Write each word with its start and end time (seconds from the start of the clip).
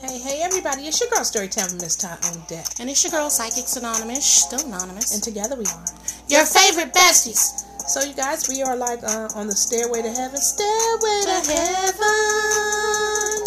Hey, 0.00 0.18
hey, 0.18 0.42
everybody, 0.42 0.82
it's 0.86 1.00
your 1.00 1.08
girl 1.10 1.20
Storytime 1.24 1.72
with 1.72 1.82
Miss 1.82 1.96
Todd 1.96 2.18
on 2.26 2.40
deck. 2.46 2.66
And 2.80 2.88
it's 2.90 3.02
your 3.02 3.10
girl, 3.10 3.30
Psychics 3.30 3.76
Anonymous, 3.76 4.24
still 4.26 4.60
anonymous. 4.66 5.14
And 5.14 5.22
together 5.22 5.56
we 5.56 5.64
are. 5.66 5.84
your 6.28 6.44
favorite 6.46 6.92
besties. 6.94 7.64
So, 7.88 8.02
you 8.02 8.14
guys, 8.14 8.48
we 8.48 8.62
are 8.62 8.76
like 8.76 9.02
uh, 9.02 9.28
on 9.34 9.46
the 9.46 9.54
stairway 9.54 10.02
to 10.02 10.10
heaven. 10.10 10.36
Stairway 10.40 11.20
to 11.24 11.38
heaven. 11.48 13.46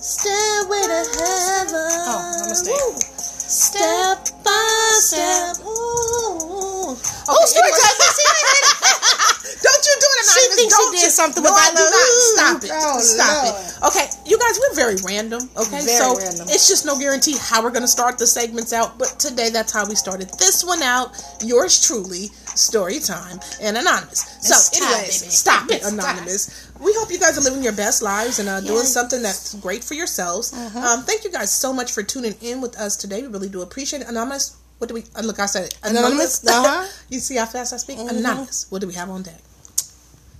Stairway 0.00 0.82
to 0.86 1.02
heaven. 1.18 1.92
Oh, 2.08 2.40
my 2.40 2.48
mistake. 2.48 2.74
Woo. 2.74 2.98
Step 2.98 4.28
by 4.42 4.88
step. 5.02 5.56
Ooh. 5.66 6.94
Okay, 6.94 7.00
Oh, 7.28 7.44
story 7.46 7.68
anyway. 7.68 7.78
time. 7.84 7.98
See, 8.16 9.58
Don't 9.66 9.84
you 9.86 9.91
She 10.22 10.54
thinks 10.56 10.74
she 10.76 10.90
did 11.02 11.10
something 11.12 11.42
no, 11.42 11.50
do 11.50 11.54
not. 11.54 12.06
Stop 12.36 12.64
it. 12.64 12.70
Oh, 12.72 13.00
Stop 13.00 13.44
Lord. 13.44 13.64
it. 13.66 13.82
Okay, 13.88 14.06
you 14.26 14.38
guys, 14.38 14.58
we're 14.60 14.74
very 14.74 14.96
random. 15.04 15.48
Okay, 15.56 15.82
Very 15.82 15.98
so 15.98 16.16
random. 16.16 16.46
it's 16.50 16.68
just 16.68 16.86
no 16.86 16.98
guarantee 16.98 17.36
how 17.38 17.62
we're 17.62 17.70
going 17.70 17.82
to 17.82 17.88
start 17.88 18.18
the 18.18 18.26
segments 18.26 18.72
out. 18.72 18.98
But 18.98 19.18
today, 19.18 19.50
that's 19.50 19.72
how 19.72 19.86
we 19.88 19.94
started 19.94 20.28
this 20.38 20.64
one 20.64 20.82
out. 20.82 21.12
Yours 21.42 21.84
truly, 21.84 22.26
story 22.54 22.98
time 23.00 23.40
and 23.60 23.76
anonymous. 23.76 24.20
So, 24.40 24.54
It's 24.54 24.80
anyways, 24.80 25.22
baby. 25.22 25.30
stop 25.32 25.70
it, 25.70 25.74
It's 25.76 25.90
time. 25.90 25.98
anonymous. 25.98 26.68
We 26.80 26.92
hope 26.98 27.10
you 27.10 27.18
guys 27.18 27.36
are 27.38 27.42
living 27.42 27.62
your 27.62 27.72
best 27.74 28.02
lives 28.02 28.38
and 28.38 28.48
uh, 28.48 28.60
doing 28.60 28.72
Yes. 28.78 28.92
something 28.92 29.22
that's 29.22 29.54
great 29.54 29.84
for 29.84 29.94
yourselves. 29.94 30.52
Uh-huh. 30.52 30.78
Um, 30.78 31.02
thank 31.04 31.24
you 31.24 31.30
guys 31.30 31.52
so 31.52 31.72
much 31.72 31.92
for 31.92 32.02
tuning 32.02 32.34
in 32.40 32.60
with 32.60 32.76
us 32.76 32.96
today. 32.96 33.22
We 33.22 33.28
really 33.28 33.48
do 33.48 33.62
appreciate 33.62 34.02
it. 34.02 34.08
Anonymous. 34.08 34.56
What 34.78 34.88
do 34.88 34.94
we? 34.94 35.04
Uh, 35.14 35.22
look, 35.22 35.38
I 35.38 35.46
said 35.46 35.66
it. 35.66 35.78
Anonymous, 35.84 36.44
uh-huh. 36.46 36.88
you 37.08 37.20
see 37.20 37.36
how 37.36 37.46
fast 37.46 37.72
I 37.72 37.76
speak. 37.76 37.98
Mhm. 37.98 38.10
Anonymous. 38.18 38.66
What 38.68 38.80
do 38.80 38.88
we 38.88 38.94
have 38.94 39.10
on 39.10 39.22
deck? 39.22 39.40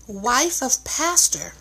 Wife 0.09 0.63
of 0.63 0.85
pastor 0.85 1.53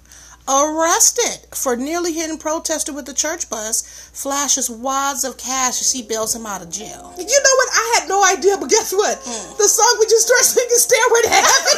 arrested 0.50 1.48
for 1.54 1.76
nearly 1.76 2.12
hitting 2.14 2.38
protester 2.38 2.92
with 2.92 3.06
the 3.06 3.14
church 3.14 3.50
bus, 3.50 4.10
flashes 4.14 4.70
wads 4.70 5.24
of 5.24 5.38
cash 5.38 5.80
as 5.80 5.92
she 5.92 6.02
bails 6.02 6.36
him 6.36 6.46
out 6.46 6.62
of 6.62 6.70
jail. 6.72 7.14
You 7.18 7.26
know 7.26 7.56
what? 7.56 7.70
I 7.72 8.00
had 8.00 8.10
no 8.10 8.24
idea, 8.26 8.58
but 8.58 8.70
guess 8.70 8.92
what? 8.92 9.20
Mm. 9.20 9.58
The 9.58 9.68
song 9.68 9.98
we 10.00 10.06
just 10.08 10.26
started 10.28 10.46
singing, 10.46 10.78
"Stairway 10.78 11.22
to 11.24 11.30
Heaven." 11.30 11.78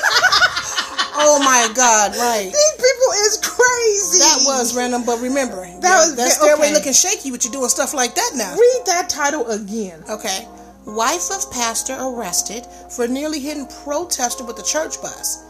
Oh 1.16 1.38
my 1.40 1.72
God! 1.76 2.16
Right. 2.16 2.46
These 2.52 2.74
people 2.74 3.12
is 3.26 3.38
crazy. 3.44 4.20
That 4.20 4.42
was 4.46 4.76
random, 4.76 5.04
but 5.06 5.20
remember, 5.20 5.62
that 5.82 5.82
was- 5.82 6.16
that 6.16 6.32
stairway 6.32 6.68
okay. 6.68 6.74
looking 6.74 6.94
shaky. 6.94 7.30
but 7.30 7.44
you're 7.44 7.54
doing 7.54 7.70
stuff 7.70 7.94
like 7.94 8.16
that 8.16 8.32
now? 8.36 8.56
Read 8.56 8.82
that 8.88 9.10
title 9.10 9.46
again. 9.52 10.04
Okay. 10.10 10.48
Wife 10.86 11.30
of 11.32 11.52
pastor 11.52 11.96
arrested 12.00 12.66
for 12.90 13.08
nearly 13.08 13.40
hitting 13.40 13.68
protester 13.84 14.44
with 14.44 14.58
a 14.60 14.64
church 14.64 15.02
bus. 15.02 15.44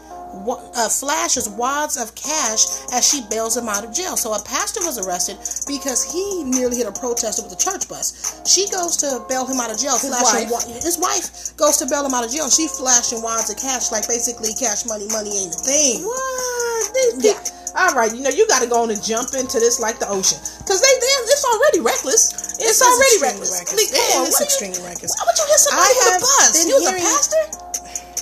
Uh, 0.74 0.88
flashes 0.88 1.48
wads 1.48 1.96
of 1.96 2.10
cash 2.18 2.66
as 2.92 3.06
she 3.06 3.22
bails 3.30 3.56
him 3.56 3.68
out 3.68 3.84
of 3.84 3.94
jail. 3.94 4.16
So 4.16 4.34
a 4.34 4.42
pastor 4.42 4.82
was 4.82 4.98
arrested 4.98 5.38
because 5.70 6.02
he 6.10 6.42
nearly 6.42 6.76
hit 6.82 6.88
a 6.90 6.92
protester 6.92 7.40
with 7.46 7.54
a 7.54 7.60
church 7.60 7.88
bus. 7.88 8.42
She 8.42 8.66
goes 8.68 8.96
to 8.98 9.22
bail 9.30 9.46
him 9.46 9.60
out 9.62 9.70
of 9.70 9.78
jail. 9.78 9.94
His 9.94 10.10
flashing 10.10 10.50
wife. 10.50 10.66
wa- 10.66 10.74
his 10.82 10.98
wife 10.98 11.54
goes 11.56 11.78
to 11.78 11.86
bail 11.86 12.04
him 12.04 12.12
out 12.12 12.26
of 12.26 12.32
jail. 12.34 12.50
She 12.50 12.66
flashing 12.66 13.22
wads 13.22 13.48
of 13.48 13.56
cash 13.62 13.92
like 13.94 14.08
basically 14.10 14.52
cash 14.58 14.84
money. 14.90 15.06
Money 15.14 15.32
ain't 15.46 15.54
a 15.54 15.60
thing. 15.62 16.02
What? 16.02 16.84
These 16.92 17.24
Yeah. 17.30 17.38
All 17.78 17.94
right, 17.94 18.10
you 18.14 18.22
know 18.22 18.30
you 18.30 18.46
got 18.46 18.62
to 18.62 18.68
go 18.70 18.82
on 18.86 18.90
and 18.90 19.02
jump 19.02 19.34
into 19.34 19.58
this 19.58 19.78
like 19.82 19.98
the 19.98 20.06
ocean, 20.06 20.38
cause 20.62 20.78
they, 20.78 20.94
they 21.02 21.10
it's 21.26 21.42
already 21.42 21.80
reckless. 21.82 22.54
It's, 22.62 22.78
It's 22.78 22.82
already 22.82 23.18
reckless. 23.18 23.50
reckless. 23.50 23.90
Like, 23.90 23.98
on, 24.14 24.30
is 24.30 24.34
what 24.34 24.38
are 24.38 24.46
you- 24.46 24.46
extremely 24.46 24.82
reckless. 24.86 25.10
Why 25.18 25.26
would 25.26 25.38
you 25.38 25.46
hit 25.50 25.58
somebody 25.58 25.90
I 25.90 25.98
with 25.98 26.14
a 26.14 26.22
bus? 26.22 26.54
You 26.62 26.74
was 26.78 26.86
a 26.86 26.94
pastor. 27.02 27.42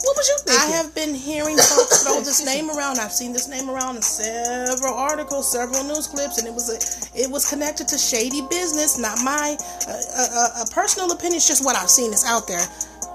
What 0.03 0.17
was 0.17 0.29
you 0.29 0.37
thinking? 0.45 0.63
I 0.63 0.77
have 0.77 0.95
been 0.95 1.15
hearing 1.15 1.57
folks 1.57 2.03
throw 2.03 2.19
this 2.21 2.45
name 2.45 2.71
around. 2.71 2.99
I've 2.99 3.13
seen 3.13 3.33
this 3.33 3.49
name 3.49 3.71
around 3.71 3.97
in 3.97 4.03
several 4.03 4.95
articles, 4.95 5.51
several 5.51 5.85
news 5.85 6.07
clips, 6.09 6.39
and 6.39 6.47
it 6.49 6.55
was 6.55 6.69
a, 6.71 6.79
it 7.19 7.31
was 7.31 7.49
connected 7.49 7.87
to 7.89 7.99
shady 7.99 8.43
business. 8.51 8.99
Not 8.99 9.19
my 9.25 9.57
uh, 9.89 9.93
a, 9.93 10.61
a, 10.61 10.63
a 10.63 10.67
personal 10.75 11.11
opinion. 11.13 11.37
It's 11.37 11.47
just 11.49 11.65
what 11.65 11.77
I've 11.77 11.91
seen 11.91 12.13
is 12.13 12.25
out 12.27 12.49
there. 12.49 12.67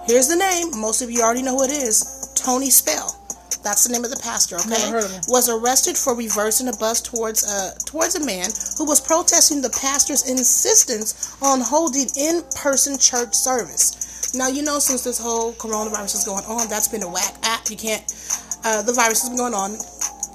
Here's 0.05 0.27
the 0.29 0.37
name. 0.37 0.79
Most 0.79 1.01
of 1.01 1.11
you 1.11 1.21
already 1.21 1.43
know 1.43 1.57
who 1.57 1.63
it 1.65 1.71
is. 1.71 2.31
Tony 2.35 2.69
Spell. 2.69 3.19
That's 3.63 3.85
the 3.85 3.91
name 3.91 4.05
of 4.05 4.11
the 4.11 4.21
pastor. 4.23 4.55
Okay, 4.55 4.69
Never 4.69 4.91
heard 4.91 5.03
of 5.03 5.11
him. 5.11 5.21
was 5.27 5.49
arrested 5.49 5.97
for 5.97 6.15
reversing 6.15 6.69
a 6.69 6.73
bus 6.77 7.01
towards 7.01 7.43
uh, 7.45 7.71
towards 7.85 8.15
a 8.15 8.23
man 8.25 8.47
who 8.77 8.85
was 8.85 9.01
protesting 9.01 9.61
the 9.61 9.69
pastor's 9.71 10.29
insistence 10.29 11.35
on 11.41 11.59
holding 11.59 12.07
in-person 12.15 12.97
church 12.97 13.33
service. 13.35 14.06
Now 14.33 14.47
you 14.47 14.61
know 14.61 14.79
since 14.79 15.03
this 15.03 15.19
whole 15.19 15.53
coronavirus 15.53 16.15
is 16.15 16.23
going 16.25 16.43
on, 16.45 16.67
that's 16.67 16.87
been 16.87 17.03
a 17.03 17.09
whack 17.09 17.35
app. 17.43 17.69
You 17.69 17.77
can't. 17.77 18.03
Uh, 18.63 18.81
the 18.81 18.93
virus 18.93 19.21
has 19.21 19.29
been 19.29 19.37
going 19.37 19.53
on. 19.53 19.77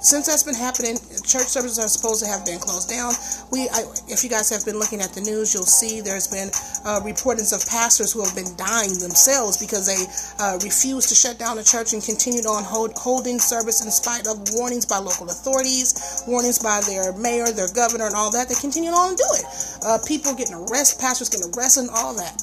Since 0.03 0.27
that's 0.27 0.43
been 0.43 0.55
happening, 0.55 0.99
church 1.23 1.47
services 1.47 1.79
are 1.79 1.87
supposed 1.87 2.19
to 2.19 2.27
have 2.27 2.43
been 2.43 2.59
closed 2.59 2.89
down. 2.89 3.15
We, 3.55 3.71
I, 3.71 3.87
if 4.11 4.19
you 4.19 4.29
guys 4.29 4.49
have 4.51 4.65
been 4.65 4.75
looking 4.75 4.99
at 4.99 5.15
the 5.15 5.21
news, 5.21 5.53
you'll 5.53 5.63
see 5.63 6.01
there's 6.01 6.27
been 6.27 6.51
uh, 6.83 6.99
reportings 7.07 7.55
of 7.55 7.63
pastors 7.63 8.11
who 8.11 8.19
have 8.19 8.35
been 8.35 8.51
dying 8.59 8.99
themselves 8.99 9.55
because 9.55 9.87
they 9.87 10.03
uh, 10.43 10.59
refused 10.59 11.07
to 11.07 11.15
shut 11.15 11.39
down 11.39 11.55
the 11.55 11.63
church 11.63 11.93
and 11.93 12.03
continued 12.03 12.45
on 12.45 12.67
hold, 12.67 12.91
holding 12.99 13.39
service 13.39 13.79
in 13.79 13.87
spite 13.95 14.27
of 14.27 14.43
warnings 14.51 14.85
by 14.85 14.99
local 14.99 15.31
authorities, 15.31 15.95
warnings 16.27 16.59
by 16.59 16.83
their 16.83 17.15
mayor, 17.15 17.47
their 17.55 17.71
governor, 17.71 18.11
and 18.11 18.15
all 18.15 18.27
that. 18.27 18.49
They 18.51 18.59
continued 18.59 18.91
on 18.91 19.15
and 19.15 19.17
do 19.17 19.29
it. 19.39 19.45
Uh, 19.87 19.99
people 20.03 20.35
getting 20.35 20.59
arrested, 20.67 20.99
pastors 20.99 21.31
getting 21.31 21.47
arrested, 21.55 21.87
and 21.87 21.95
all 21.95 22.11
that. 22.19 22.35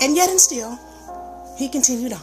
And 0.00 0.16
yet 0.16 0.30
and 0.30 0.40
still, 0.40 0.78
he 1.58 1.68
continued 1.68 2.12
on. 2.12 2.20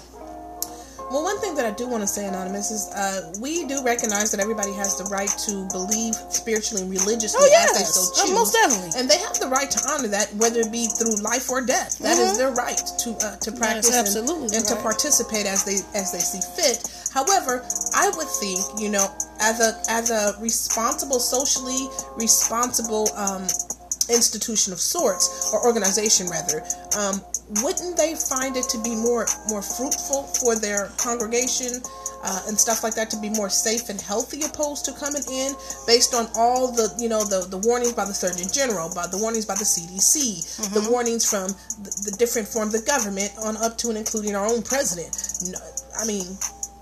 Well, 1.09 1.23
one 1.23 1.39
thing 1.39 1.55
that 1.55 1.65
I 1.65 1.71
do 1.71 1.87
want 1.87 2.01
to 2.03 2.07
say, 2.07 2.27
Anonymous, 2.27 2.69
is 2.69 2.89
uh, 2.93 3.31
we 3.39 3.63
do 3.65 3.81
recognize 3.81 4.29
that 4.31 4.41
everybody 4.41 4.73
has 4.73 4.97
the 4.97 5.05
right 5.05 5.29
to 5.47 5.63
believe 5.71 6.13
spiritually 6.29 6.81
and 6.83 6.91
religiously 6.91 7.39
Oh, 7.41 7.63
as 7.63 7.77
they 7.77 7.85
so 7.85 8.25
choose. 8.25 8.33
most 8.35 8.51
definitely. 8.51 8.91
And 8.99 9.09
they 9.09 9.17
have 9.19 9.39
the 9.39 9.47
right 9.47 9.71
to 9.71 9.79
honor 9.87 10.09
that, 10.09 10.33
whether 10.35 10.59
it 10.59 10.69
be 10.71 10.87
through 10.87 11.15
life 11.23 11.49
or 11.49 11.61
death. 11.61 11.97
That 11.99 12.17
is 12.17 12.33
Mhm. 12.33 12.37
their 12.37 12.51
right 12.51 12.75
to 12.99 13.09
uh, 13.25 13.37
to 13.37 13.51
practice 13.53 13.87
and- 13.87 13.95
absolutely 14.05 14.53
and, 14.57 14.65
to 14.67 14.73
right. 14.73 14.83
participate 14.83 15.45
as 15.45 15.63
they 15.63 15.79
as 15.95 16.11
they 16.11 16.19
see 16.19 16.41
fit. 16.59 16.83
However, 17.13 17.63
I 17.95 18.09
would 18.09 18.27
think, 18.43 18.59
you 18.77 18.89
know, 18.89 19.07
as 19.39 19.61
a 19.61 19.79
as 19.87 20.09
a 20.11 20.35
responsible, 20.41 21.21
socially 21.21 21.87
responsible 22.17 23.07
um, 23.15 23.47
institution 24.09 24.73
of 24.73 24.81
sorts 24.81 25.51
or 25.53 25.65
organization 25.65 26.27
rather 26.27 26.63
um, 26.97 27.21
wouldn't 27.63 27.95
they 27.95 28.13
find 28.15 28.57
it 28.57 28.67
to 28.67 28.77
be 28.83 28.93
more 28.95 29.25
more 29.49 29.61
fruitful 29.61 30.23
for 30.23 30.55
their 30.55 30.91
congregation 30.97 31.81
uh, 32.23 32.41
and 32.47 32.59
stuff 32.59 32.83
like 32.83 32.93
that 32.95 33.09
to 33.09 33.19
be 33.19 33.29
more 33.29 33.49
safe 33.49 33.89
and 33.89 34.01
healthy 34.01 34.43
opposed 34.43 34.83
to 34.83 34.91
coming 34.93 35.23
in 35.31 35.53
based 35.85 36.13
on 36.13 36.27
all 36.35 36.71
the 36.71 36.93
you 36.99 37.07
know 37.07 37.23
the, 37.23 37.47
the 37.47 37.57
warnings 37.59 37.93
by 37.93 38.03
the 38.03 38.13
surgeon 38.13 38.47
general 38.51 38.93
by 38.93 39.07
the 39.07 39.17
warnings 39.17 39.45
by 39.45 39.55
the 39.55 39.63
cdc 39.63 40.73
the 40.73 40.91
warnings 40.91 41.29
from 41.29 41.47
the, 41.83 42.11
the 42.11 42.15
different 42.17 42.47
forms 42.47 42.75
of 42.75 42.85
government 42.85 43.31
on 43.39 43.55
up 43.57 43.77
to 43.77 43.89
and 43.89 43.97
including 43.97 44.35
our 44.35 44.45
own 44.45 44.61
president 44.61 45.15
no, 45.47 45.59
i 45.99 46.05
mean 46.05 46.25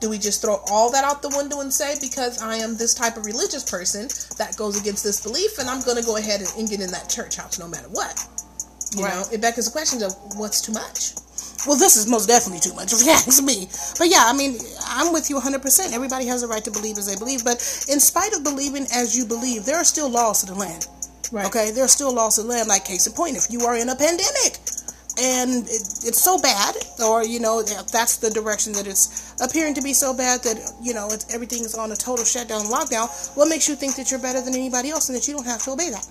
do 0.01 0.09
we 0.09 0.17
just 0.17 0.41
throw 0.41 0.61
all 0.67 0.91
that 0.91 1.03
out 1.03 1.21
the 1.21 1.33
window 1.37 1.61
and 1.61 1.73
say 1.73 1.95
because 2.01 2.41
I 2.41 2.57
am 2.57 2.75
this 2.75 2.93
type 2.93 3.15
of 3.15 3.25
religious 3.25 3.63
person 3.63 4.09
that 4.37 4.55
goes 4.57 4.79
against 4.79 5.03
this 5.03 5.23
belief 5.23 5.57
and 5.57 5.69
I'm 5.69 5.81
going 5.81 5.97
to 5.97 6.03
go 6.03 6.17
ahead 6.17 6.41
and, 6.41 6.49
and 6.57 6.69
get 6.69 6.81
in 6.81 6.91
that 6.91 7.09
church 7.09 7.37
house 7.37 7.57
no 7.59 7.67
matter 7.67 7.87
what? 7.87 8.44
You 8.95 9.03
Right. 9.03 9.13
know, 9.13 9.25
it 9.31 9.41
beckons 9.41 9.65
the 9.65 9.71
question 9.71 10.01
of 10.03 10.15
what's 10.37 10.61
too 10.61 10.71
much. 10.71 11.13
Well, 11.67 11.77
this 11.77 11.95
is 11.97 12.07
most 12.07 12.27
definitely 12.27 12.59
too 12.61 12.73
much, 12.75 12.93
if 12.93 13.03
you 13.05 13.11
ask 13.11 13.43
me. 13.43 13.67
But 13.97 14.09
yeah, 14.09 14.23
I 14.25 14.33
mean, 14.33 14.57
I'm 14.87 15.11
with 15.13 15.29
you 15.29 15.37
100%. 15.37 15.93
Everybody 15.93 16.25
has 16.27 16.43
a 16.43 16.47
right 16.47 16.63
to 16.63 16.71
believe 16.71 16.97
as 16.97 17.07
they 17.07 17.15
believe. 17.15 17.43
But 17.43 17.57
in 17.91 17.99
spite 17.99 18.33
of 18.33 18.43
believing 18.43 18.85
as 18.93 19.17
you 19.17 19.25
believe, 19.25 19.65
there 19.65 19.77
are 19.77 19.83
still 19.83 20.09
laws 20.09 20.41
to 20.41 20.47
the 20.47 20.55
land. 20.55 20.87
Right. 21.31 21.45
Okay? 21.47 21.71
There 21.71 21.83
are 21.83 21.89
still 21.89 22.13
laws 22.13 22.35
to 22.35 22.43
the 22.43 22.47
land. 22.49 22.67
Like, 22.69 22.85
case 22.85 23.07
in 23.07 23.13
point, 23.13 23.35
if 23.35 23.51
you 23.51 23.61
are 23.65 23.75
in 23.75 23.89
a 23.89 23.95
pandemic 23.95 24.59
and 25.17 25.63
it, 25.65 25.81
it's 26.05 26.21
so 26.21 26.37
bad, 26.37 26.75
or, 27.03 27.23
you 27.23 27.39
know, 27.39 27.63
that's 27.63 28.17
the 28.17 28.29
direction 28.29 28.73
that 28.73 28.85
it's 28.85 29.33
appearing 29.41 29.73
to 29.73 29.81
be 29.81 29.93
so 29.93 30.13
bad 30.15 30.43
that, 30.43 30.57
you 30.83 30.93
know, 30.93 31.07
it's, 31.09 31.33
everything 31.33 31.63
is 31.63 31.73
on 31.75 31.91
a 31.91 31.95
total 31.95 32.25
shutdown 32.25 32.65
lockdown, 32.65 33.07
what 33.35 33.47
makes 33.49 33.67
you 33.67 33.75
think 33.75 33.95
that 33.95 34.11
you're 34.11 34.19
better 34.19 34.41
than 34.41 34.53
anybody 34.53 34.89
else 34.89 35.09
and 35.09 35.17
that 35.17 35.27
you 35.27 35.33
don't 35.33 35.45
have 35.45 35.63
to 35.63 35.71
obey 35.71 35.89
that? 35.89 36.05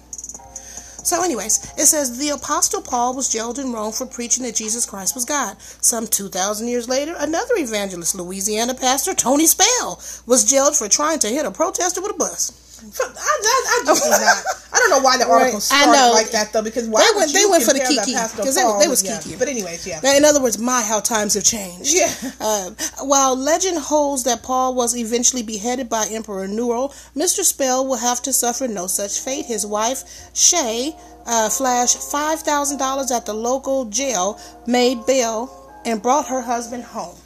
So, 1.04 1.22
anyways, 1.22 1.72
it 1.76 1.84
says 1.84 2.18
the 2.18 2.30
Apostle 2.30 2.80
Paul 2.80 3.14
was 3.14 3.28
jailed 3.28 3.58
in 3.58 3.72
Rome 3.72 3.92
for 3.92 4.06
preaching 4.06 4.42
that 4.44 4.54
Jesus 4.54 4.86
Christ 4.86 5.14
was 5.14 5.26
God. 5.26 5.56
Some 5.60 6.06
2,000 6.06 6.66
years 6.66 6.88
later, 6.88 7.14
another 7.18 7.54
evangelist, 7.58 8.14
Louisiana 8.14 8.74
pastor 8.74 9.12
Tony 9.12 9.46
Spell, 9.46 10.00
was 10.26 10.44
jailed 10.50 10.76
for 10.76 10.88
trying 10.88 11.18
to 11.18 11.28
hit 11.28 11.44
a 11.44 11.50
protester 11.50 12.00
with 12.00 12.12
a 12.12 12.18
bus. 12.18 12.73
I, 12.82 13.10
I, 13.18 13.82
I 13.82 13.82
just 13.86 14.08
not. 14.10 14.44
I 14.72 14.78
don't 14.78 14.90
know 14.90 15.00
why 15.00 15.16
the 15.18 15.26
article 15.30 15.54
Right. 15.54 15.62
started 15.62 16.12
like 16.12 16.30
that 16.32 16.52
though. 16.52 16.62
Because 16.62 16.88
why 16.88 17.00
They 17.12 17.18
went- 17.18 17.32
they 17.32 17.46
went 17.46 17.62
for 17.64 17.72
the 17.72 17.80
kiki, 17.80 18.14
Pastor 18.14 18.42
'cause 18.42 18.54
they- 18.54 18.78
they 18.80 18.88
was 18.88 19.02
yeah. 19.04 19.18
kiki. 19.20 19.36
But 19.36 19.48
anyways, 19.48 19.86
yeah. 19.86 20.00
Now, 20.02 20.16
in 20.16 20.24
other 20.24 20.40
words, 20.42 20.58
my 20.58 20.82
how 20.82 21.00
times 21.00 21.34
have 21.34 21.44
changed. 21.44 21.94
Yeah. 21.94 22.12
Uh, 22.40 22.70
while 23.02 23.34
legend 23.36 23.78
holds 23.78 24.24
that 24.24 24.42
Paul 24.42 24.74
was 24.74 24.94
eventually 24.96 25.42
beheaded 25.42 25.88
by 25.88 26.06
Emperor 26.10 26.46
Nero, 26.46 26.88
Mr. 27.16 27.42
Spell 27.44 27.86
will 27.86 27.96
have 27.96 28.20
to 28.22 28.32
suffer 28.32 28.66
no 28.68 28.86
such 28.86 29.18
fate. 29.20 29.46
His 29.46 29.64
wife, 29.64 30.02
Shay, 30.34 30.94
uh, 31.26 31.48
flashed 31.48 31.96
$5,000 31.98 33.10
at 33.10 33.24
the 33.26 33.32
local 33.34 33.86
jail, 33.86 34.38
made 34.66 35.06
bail, 35.06 35.72
and 35.86 36.02
brought 36.02 36.26
her 36.28 36.42
husband 36.42 36.84
home. 36.84 37.16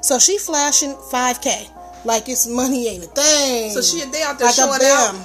So 0.00 0.18
she 0.18 0.38
flashing 0.38 0.94
5K. 1.12 1.68
Like 2.06 2.28
it's 2.30 2.46
money 2.46 2.86
ain't 2.86 3.02
a 3.02 3.10
thing. 3.10 3.74
So 3.74 3.82
she 3.82 3.98
they 4.06 4.22
out 4.22 4.38
there 4.38 4.46
like 4.46 4.54
showing 4.54 4.78
out. 4.78 5.18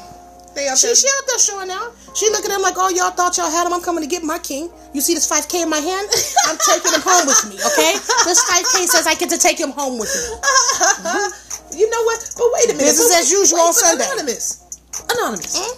They 0.58 0.68
out 0.68 0.78
She, 0.82 0.88
there. 0.88 0.96
she 0.98 1.08
out 1.08 1.24
there 1.30 1.40
showing 1.40 1.70
out. 1.70 1.94
She 2.18 2.28
look 2.34 2.44
at 2.44 2.52
him 2.52 2.60
like, 2.60 2.74
oh, 2.76 2.90
y'all 2.90 3.14
thought 3.16 3.38
y'all 3.38 3.48
had 3.54 3.64
him. 3.70 3.72
I'm 3.72 3.80
coming 3.86 4.04
to 4.04 4.10
get 4.10 4.24
my 4.26 4.40
king. 4.42 4.68
You 4.92 5.00
see 5.00 5.14
this 5.14 5.30
5K 5.30 5.64
in 5.64 5.70
my 5.70 5.80
hand? 5.80 6.10
I'm 6.50 6.58
taking 6.68 6.92
him 6.92 7.00
home 7.06 7.24
with 7.30 7.40
me, 7.48 7.56
okay? 7.56 7.96
This 8.28 8.44
5K 8.44 8.84
says 8.92 9.08
I 9.08 9.16
get 9.16 9.30
to 9.30 9.38
take 9.40 9.56
him 9.56 9.72
home 9.72 9.96
with 9.96 10.12
me. 10.12 10.26
you 11.80 11.88
know 11.88 12.04
what? 12.04 12.20
But 12.36 12.48
wait 12.52 12.66
a 12.68 12.76
minute. 12.76 12.92
Business 12.92 13.16
as 13.16 13.32
usual 13.32 13.64
wait, 13.64 13.72
on 13.72 13.74
Sunday. 13.78 14.04
Anonymous. 14.04 14.60
Anonymous. 15.08 15.56
Hmm? 15.56 15.72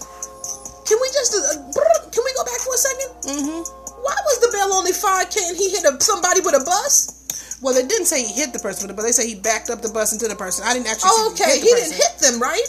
Can 0.88 0.98
we 1.04 1.08
just 1.14 1.36
uh, 1.38 1.60
can 2.10 2.24
we 2.26 2.32
go 2.34 2.44
back 2.48 2.60
for 2.64 2.74
a 2.74 2.80
2nd 2.80 3.10
Mm-hmm. 3.24 3.62
Why 4.04 4.16
was 4.26 4.40
the 4.42 4.50
bell 4.52 4.74
only 4.74 4.92
five 4.92 5.30
k 5.30 5.40
and 5.48 5.56
he 5.56 5.70
hit 5.70 5.86
a, 5.86 5.96
somebody 6.04 6.42
with 6.42 6.56
a 6.56 6.64
bus? 6.66 7.23
Well, 7.62 7.74
they 7.74 7.86
didn't 7.86 8.06
say 8.06 8.24
he 8.24 8.34
hit 8.34 8.54
the 8.54 8.60
person, 8.60 8.94
but 8.96 9.04
they 9.04 9.12
say 9.12 9.28
he 9.28 9.36
backed 9.36 9.70
up 9.70 9.82
the 9.82 9.90
bus 9.90 10.14
into 10.14 10.28
the 10.28 10.36
person. 10.36 10.66
I 10.68 10.74
didn't 10.74 10.88
actually 10.88 11.12
Oh, 11.14 11.34
see 11.36 11.44
okay, 11.44 11.54
hit 11.60 11.64
he 11.64 11.70
didn't 11.76 11.94
hit 11.96 12.14
them, 12.20 12.42
right? 12.42 12.68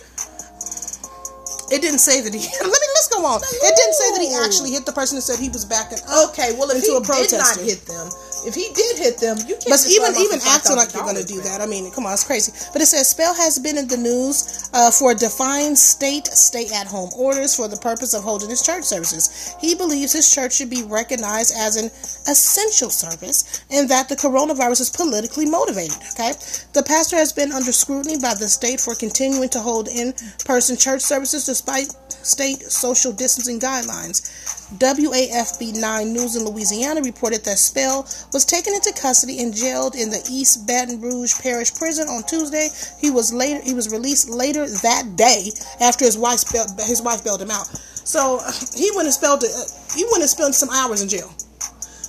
It 1.72 1.81
didn't 1.81 2.00
say 2.04 2.20
that 2.20 2.32
he. 2.34 2.38
Let 2.60 2.69
me 2.69 2.88
let's 2.94 3.08
go 3.08 3.25
on. 3.25 3.40
It 3.40 3.75
didn't 3.75 3.94
say 3.96 4.08
that 4.12 4.20
he 4.22 4.31
actually 4.44 4.70
hit 4.72 4.84
the 4.86 4.92
person. 4.92 5.16
It 5.19 5.22
said 5.22 5.40
he 5.40 5.48
was 5.48 5.64
backing 5.64 5.98
up. 6.06 6.31
Okay, 6.31 6.52
well 6.58 6.70
if 6.70 6.84
Into 6.84 6.92
he 6.92 6.96
a 6.96 7.26
did 7.26 7.32
not 7.40 7.56
hit 7.56 7.82
them, 7.88 8.06
if 8.46 8.55
he 8.55 8.69
did 8.75 8.99
hit 8.99 9.19
them, 9.19 9.37
you 9.49 9.56
can't. 9.56 9.69
But 9.69 9.85
even 9.88 10.14
even 10.17 10.41
acting 10.46 10.76
like 10.76 10.93
you're 10.94 11.05
gonna 11.05 11.25
do 11.25 11.37
man. 11.37 11.44
that, 11.44 11.61
I 11.61 11.67
mean, 11.67 11.91
come 11.91 12.06
on, 12.06 12.12
it's 12.12 12.25
crazy. 12.25 12.52
But 12.73 12.82
it 12.82 12.87
says 12.87 13.11
Spell 13.11 13.35
has 13.35 13.58
been 13.58 13.79
in 13.79 13.88
the 13.88 13.96
news 13.96 14.70
uh, 14.73 14.91
for 14.91 15.14
defying 15.14 15.76
state 15.76 16.26
stay-at-home 16.26 17.11
orders 17.17 17.55
for 17.55 17.69
the 17.69 17.76
purpose 17.76 18.14
of 18.14 18.23
holding 18.23 18.50
his 18.50 18.62
church 18.62 18.85
services. 18.85 19.55
He 19.61 19.75
believes 19.75 20.12
his 20.12 20.31
church 20.31 20.56
should 20.56 20.70
be 20.70 20.82
recognized 20.82 21.55
as 21.56 21.76
an 21.76 21.87
essential 22.29 22.91
service, 22.91 23.64
and 23.70 23.88
that 23.88 24.08
the 24.08 24.17
coronavirus 24.17 24.81
is 24.82 24.90
politically 24.90 25.47
motivated. 25.47 25.97
Okay, 26.12 26.32
the 26.73 26.82
pastor 26.87 27.17
has 27.17 27.32
been 27.32 27.52
under 27.52 27.73
scrutiny 27.73 28.19
by 28.19 28.35
the 28.35 28.49
state 28.49 28.81
for 28.81 28.94
continuing 28.94 29.49
to 29.50 29.61
hold 29.61 29.88
in-person 29.88 30.76
church 30.76 31.00
services 31.00 31.47
despite 31.47 31.88
state 32.11 32.62
social 32.62 33.12
distancing 33.12 33.61
guidelines. 33.61 34.44
WAFB 34.79 35.81
9 35.81 36.12
News 36.12 36.37
in 36.37 36.44
Louisiana 36.44 37.00
reported 37.03 37.44
that 37.44 37.59
Spell 37.59 38.03
was 38.32 38.44
taken 38.44 38.75
into 38.75 38.93
custody 39.00 39.41
and 39.41 39.55
jailed 39.55 39.94
in 39.94 40.11
the 40.11 40.23
East 40.31 40.67
Baton 40.67 41.00
Rouge 41.00 41.35
Parish 41.41 41.75
Prison 41.75 42.09
on 42.09 42.23
Tuesday. 42.25 42.69
He 43.00 43.11
was 43.11 43.32
later 43.32 43.61
he 43.62 43.75
was 43.75 43.91
released 43.91 44.29
later 44.29 44.67
that 44.67 45.17
day 45.17 45.50
after 45.81 46.05
his 46.05 46.19
wife 46.19 46.41
spelled, 46.41 46.71
his 46.87 47.03
wife 47.03 47.25
bailed 47.25 47.43
him 47.43 47.50
out. 47.50 47.67
So 48.05 48.41
he 48.75 48.91
went 48.94 49.06
and 49.06 49.15
spelled 49.15 49.44
uh, 49.44 49.49
he 49.94 50.05
went 50.11 50.23
and 50.23 50.31
spent 50.31 50.55
some 50.55 50.71
hours 50.71 51.03
in 51.03 51.09
jail. 51.09 51.32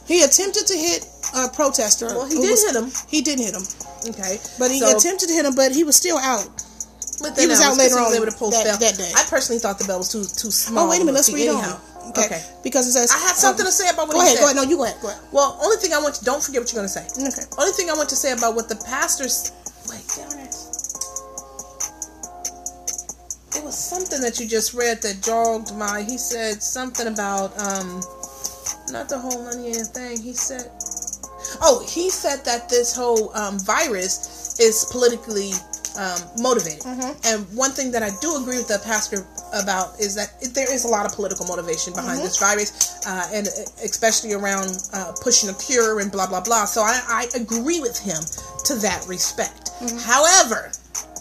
He 0.07 0.23
attempted 0.23 0.67
to 0.67 0.77
hit 0.77 1.05
a 1.35 1.49
protester. 1.49 2.07
Well, 2.07 2.25
he 2.25 2.35
did 2.35 2.51
was- 2.51 2.63
hit 2.65 2.75
him. 2.75 2.91
He 3.09 3.21
didn't 3.21 3.45
hit 3.45 3.55
him, 3.55 3.65
Okay, 4.09 4.37
but 4.59 4.69
he 4.69 4.79
so, 4.79 4.95
attempted 4.95 5.27
to 5.29 5.33
hit 5.33 5.45
him, 5.45 5.55
but 5.55 5.71
he 5.71 5.83
was 5.83 5.95
still 5.95 6.17
out. 6.17 6.45
But 7.21 7.35
then 7.35 7.45
he 7.45 7.47
was 7.47 7.61
out 7.61 7.77
later 7.77 7.95
on 7.95 8.13
able 8.13 8.25
to 8.25 8.37
post 8.37 8.63
that- 8.63 8.79
that 8.79 8.97
day. 8.97 9.11
I 9.15 9.23
personally 9.29 9.59
thought 9.59 9.79
the 9.79 9.85
bell 9.85 9.97
was 9.99 10.09
too 10.11 10.23
too 10.23 10.51
small. 10.51 10.85
Oh 10.85 10.89
wait 10.89 10.97
a 11.01 11.05
minute, 11.05 11.15
let's 11.15 11.33
read 11.33 11.49
on. 11.49 11.79
Okay. 12.09 12.25
Okay. 12.25 12.41
because 12.63 12.87
it 12.87 12.91
says 12.93 13.11
I 13.11 13.17
have 13.27 13.35
something 13.35 13.65
to 13.65 13.71
say 13.71 13.89
about 13.89 14.07
what 14.07 14.13
Go 14.13 14.21
he 14.21 14.27
ahead, 14.27 14.37
said. 14.37 14.43
go 14.43 14.45
ahead. 14.51 14.55
No, 14.57 14.63
you 14.63 14.77
go 14.77 14.83
ahead. 14.85 15.01
Go 15.01 15.09
ahead. 15.09 15.21
Well, 15.31 15.57
only 15.61 15.77
thing 15.77 15.93
I 15.93 15.99
want 15.99 16.15
to 16.15 16.25
don't 16.25 16.41
forget 16.43 16.61
what 16.61 16.71
you're 16.71 16.79
going 16.79 16.87
to 16.87 16.93
say. 16.93 17.05
Okay. 17.27 17.45
Only 17.57 17.71
thing 17.73 17.89
I 17.89 17.93
want 17.93 18.09
to 18.09 18.15
say 18.15 18.31
about 18.31 18.55
what 18.55 18.69
the 18.69 18.75
pastors. 18.85 19.51
Wait, 19.89 20.03
damn 20.15 20.31
it. 20.39 20.53
It 23.57 23.63
was 23.63 23.77
something 23.77 24.21
that 24.21 24.39
you 24.39 24.47
just 24.47 24.73
read 24.73 25.01
that 25.01 25.21
jogged 25.23 25.75
my. 25.75 26.01
He 26.01 26.17
said 26.17 26.61
something 26.61 27.07
about 27.07 27.55
um, 27.59 28.01
not 28.91 29.07
the 29.09 29.17
whole 29.17 29.43
money 29.43 29.71
and 29.73 29.87
thing. 29.87 30.19
He 30.21 30.33
said, 30.33 30.69
oh, 31.61 31.85
he 31.87 32.09
said 32.09 32.43
that 32.45 32.67
this 32.69 32.95
whole 32.95 33.35
um, 33.35 33.57
virus 33.59 34.59
is 34.59 34.85
politically 34.91 35.51
um, 35.97 36.19
motivated. 36.37 36.83
And 37.25 37.45
one 37.55 37.71
thing 37.71 37.91
that 37.91 38.03
I 38.03 38.11
do 38.21 38.35
agree 38.41 38.57
with 38.57 38.67
the 38.67 38.79
pastor 38.83 39.25
about 39.55 39.99
is 39.99 40.15
that 40.15 40.33
it, 40.41 40.53
there 40.53 40.71
is 40.71 40.85
a 40.85 40.87
lot 40.87 41.05
of 41.05 41.13
political 41.13 41.45
motivation 41.45 41.93
behind 41.93 42.19
this 42.19 42.37
virus, 42.37 42.99
uh, 43.07 43.27
and 43.33 43.47
especially 43.83 44.33
around 44.33 44.89
uh, 44.93 45.13
pushing 45.21 45.49
a 45.49 45.53
cure 45.53 45.99
and 45.99 46.11
blah 46.11 46.27
blah 46.27 46.41
blah. 46.41 46.65
So 46.65 46.81
I, 46.81 47.01
I 47.07 47.27
agree 47.35 47.79
with 47.79 47.97
him 47.97 48.21
to 48.65 48.75
that 48.75 49.05
respect. 49.07 49.71
However, 50.05 50.71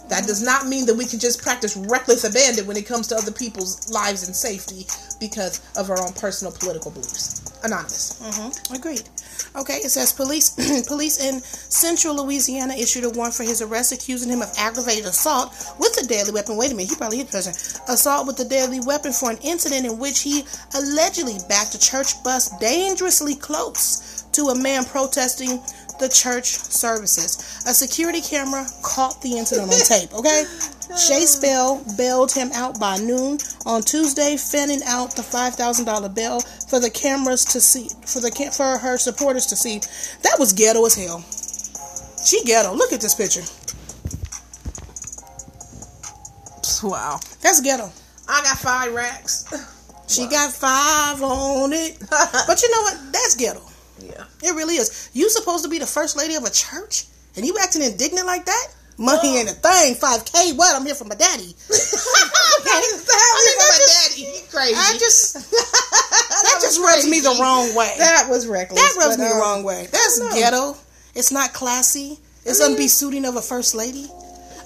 that 0.09 0.27
does 0.27 0.41
not 0.41 0.67
mean 0.67 0.85
that 0.85 0.95
we 0.95 1.05
can 1.05 1.19
just 1.19 1.41
practice 1.41 1.75
reckless 1.75 2.23
abandon 2.23 2.67
when 2.67 2.77
it 2.77 2.85
comes 2.85 3.07
to 3.07 3.15
other 3.15 3.31
people's 3.31 3.89
lives 3.91 4.27
and 4.27 4.35
safety 4.35 4.85
because 5.19 5.61
of 5.75 5.89
our 5.89 5.99
own 6.01 6.13
personal 6.13 6.53
political 6.53 6.91
beliefs. 6.91 7.41
Anonymous. 7.63 8.19
Mm-hmm. 8.21 8.75
Agreed. 8.75 9.09
Okay, 9.55 9.77
it 9.77 9.89
says 9.89 10.11
police 10.13 10.49
police 10.87 11.23
in 11.23 11.41
central 11.41 12.23
Louisiana 12.23 12.73
issued 12.73 13.03
a 13.03 13.09
warrant 13.09 13.35
for 13.35 13.43
his 13.43 13.61
arrest, 13.61 13.91
accusing 13.91 14.29
him 14.29 14.41
of 14.41 14.51
aggravated 14.57 15.05
assault 15.05 15.53
with 15.79 15.97
a 16.03 16.07
deadly 16.07 16.33
weapon. 16.33 16.57
Wait 16.57 16.71
a 16.71 16.75
minute, 16.75 16.89
he 16.89 16.95
probably 16.95 17.17
hit 17.17 17.27
the 17.27 17.37
person. 17.37 17.53
Assault 17.87 18.27
with 18.27 18.39
a 18.39 18.45
deadly 18.45 18.79
weapon 18.81 19.11
for 19.11 19.31
an 19.31 19.37
incident 19.43 19.85
in 19.85 19.99
which 19.99 20.21
he 20.21 20.43
allegedly 20.75 21.37
backed 21.47 21.75
a 21.75 21.79
church 21.79 22.21
bus 22.23 22.49
dangerously 22.59 23.35
close 23.35 24.23
to 24.31 24.49
a 24.49 24.55
man 24.55 24.83
protesting 24.83 25.61
the 25.99 26.09
church 26.09 26.47
services. 26.47 27.63
A 27.65 27.73
security 27.73 28.21
camera 28.21 28.67
caught 28.83 29.21
the 29.21 29.37
incident 29.37 29.71
on 29.71 29.79
tape. 29.79 30.13
Okay, 30.13 30.43
Shay 30.93 31.25
Spell 31.25 31.83
bailed 31.97 32.31
him 32.31 32.51
out 32.53 32.79
by 32.79 32.97
noon 32.97 33.37
on 33.65 33.81
Tuesday, 33.81 34.37
fanning 34.37 34.81
out 34.85 35.15
the 35.15 35.23
five 35.23 35.55
thousand 35.55 35.85
dollar 35.85 36.09
bail 36.09 36.39
for 36.69 36.79
the 36.79 36.89
cameras 36.89 37.43
to 37.45 37.59
see 37.59 37.89
for 38.05 38.19
the 38.21 38.31
for 38.55 38.77
her 38.77 38.97
supporters 38.97 39.45
to 39.47 39.55
see. 39.55 39.79
That 40.21 40.37
was 40.39 40.53
ghetto 40.53 40.85
as 40.85 40.95
hell. 40.95 41.23
She 42.25 42.43
ghetto. 42.43 42.73
Look 42.73 42.93
at 42.93 43.01
this 43.01 43.15
picture. 43.15 43.43
Wow. 46.83 47.19
That's 47.41 47.61
ghetto. 47.61 47.91
I 48.27 48.41
got 48.43 48.57
five 48.57 48.93
racks. 48.93 49.45
She 50.07 50.27
got 50.27 50.51
five 50.51 51.21
on 51.21 51.73
it. 51.73 51.97
But 52.47 52.61
you 52.61 52.71
know 52.71 52.81
what? 52.81 53.11
That's 53.11 53.35
ghetto. 53.35 53.61
yeah. 53.99 54.23
It 54.43 54.55
really 54.55 54.75
is. 54.75 55.09
You 55.13 55.29
supposed 55.29 55.63
to 55.63 55.69
be 55.69 55.79
the 55.79 55.85
first 55.87 56.15
lady 56.15 56.35
of 56.35 56.43
a 56.43 56.49
church, 56.51 57.05
and 57.35 57.45
you 57.45 57.55
acting 57.61 57.81
indignant 57.81 58.27
like 58.27 58.45
that? 58.45 58.67
Money 58.97 59.37
ain't 59.39 59.49
a 59.49 59.53
thing. 59.53 59.95
Five 59.95 60.23
K. 60.25 60.53
What? 60.53 60.75
I'm 60.75 60.85
here 60.85 60.95
for 60.95 61.03
my 61.05 61.15
daddy. 61.15 61.51
okay. 61.51 62.71
I 62.71 62.79
mean, 62.79 63.57
that 63.59 63.75
just, 63.77 64.15
daddy. 64.15 64.21
You 64.23 64.41
crazy. 64.49 64.75
I 64.77 64.97
just 64.97 65.33
that 65.51 66.57
just 66.61 66.79
rubs 66.79 67.07
me 67.07 67.19
the 67.19 67.35
wrong 67.39 67.75
way. 67.75 67.93
That 67.97 68.27
was 68.29 68.47
reckless. 68.47 68.79
That 68.79 68.95
rubs 69.03 69.17
but, 69.17 69.23
me 69.23 69.29
the 69.29 69.35
um, 69.35 69.41
wrong 69.41 69.63
way. 69.63 69.87
That's 69.91 70.19
ghetto. 70.33 70.77
It's 71.13 71.31
not 71.31 71.53
classy. 71.53 72.19
It's 72.45 72.61
I 72.61 72.69
mean- 72.69 72.77
unbesuiting 72.77 73.27
of 73.27 73.35
a 73.35 73.41
first 73.41 73.75
lady. 73.75 74.07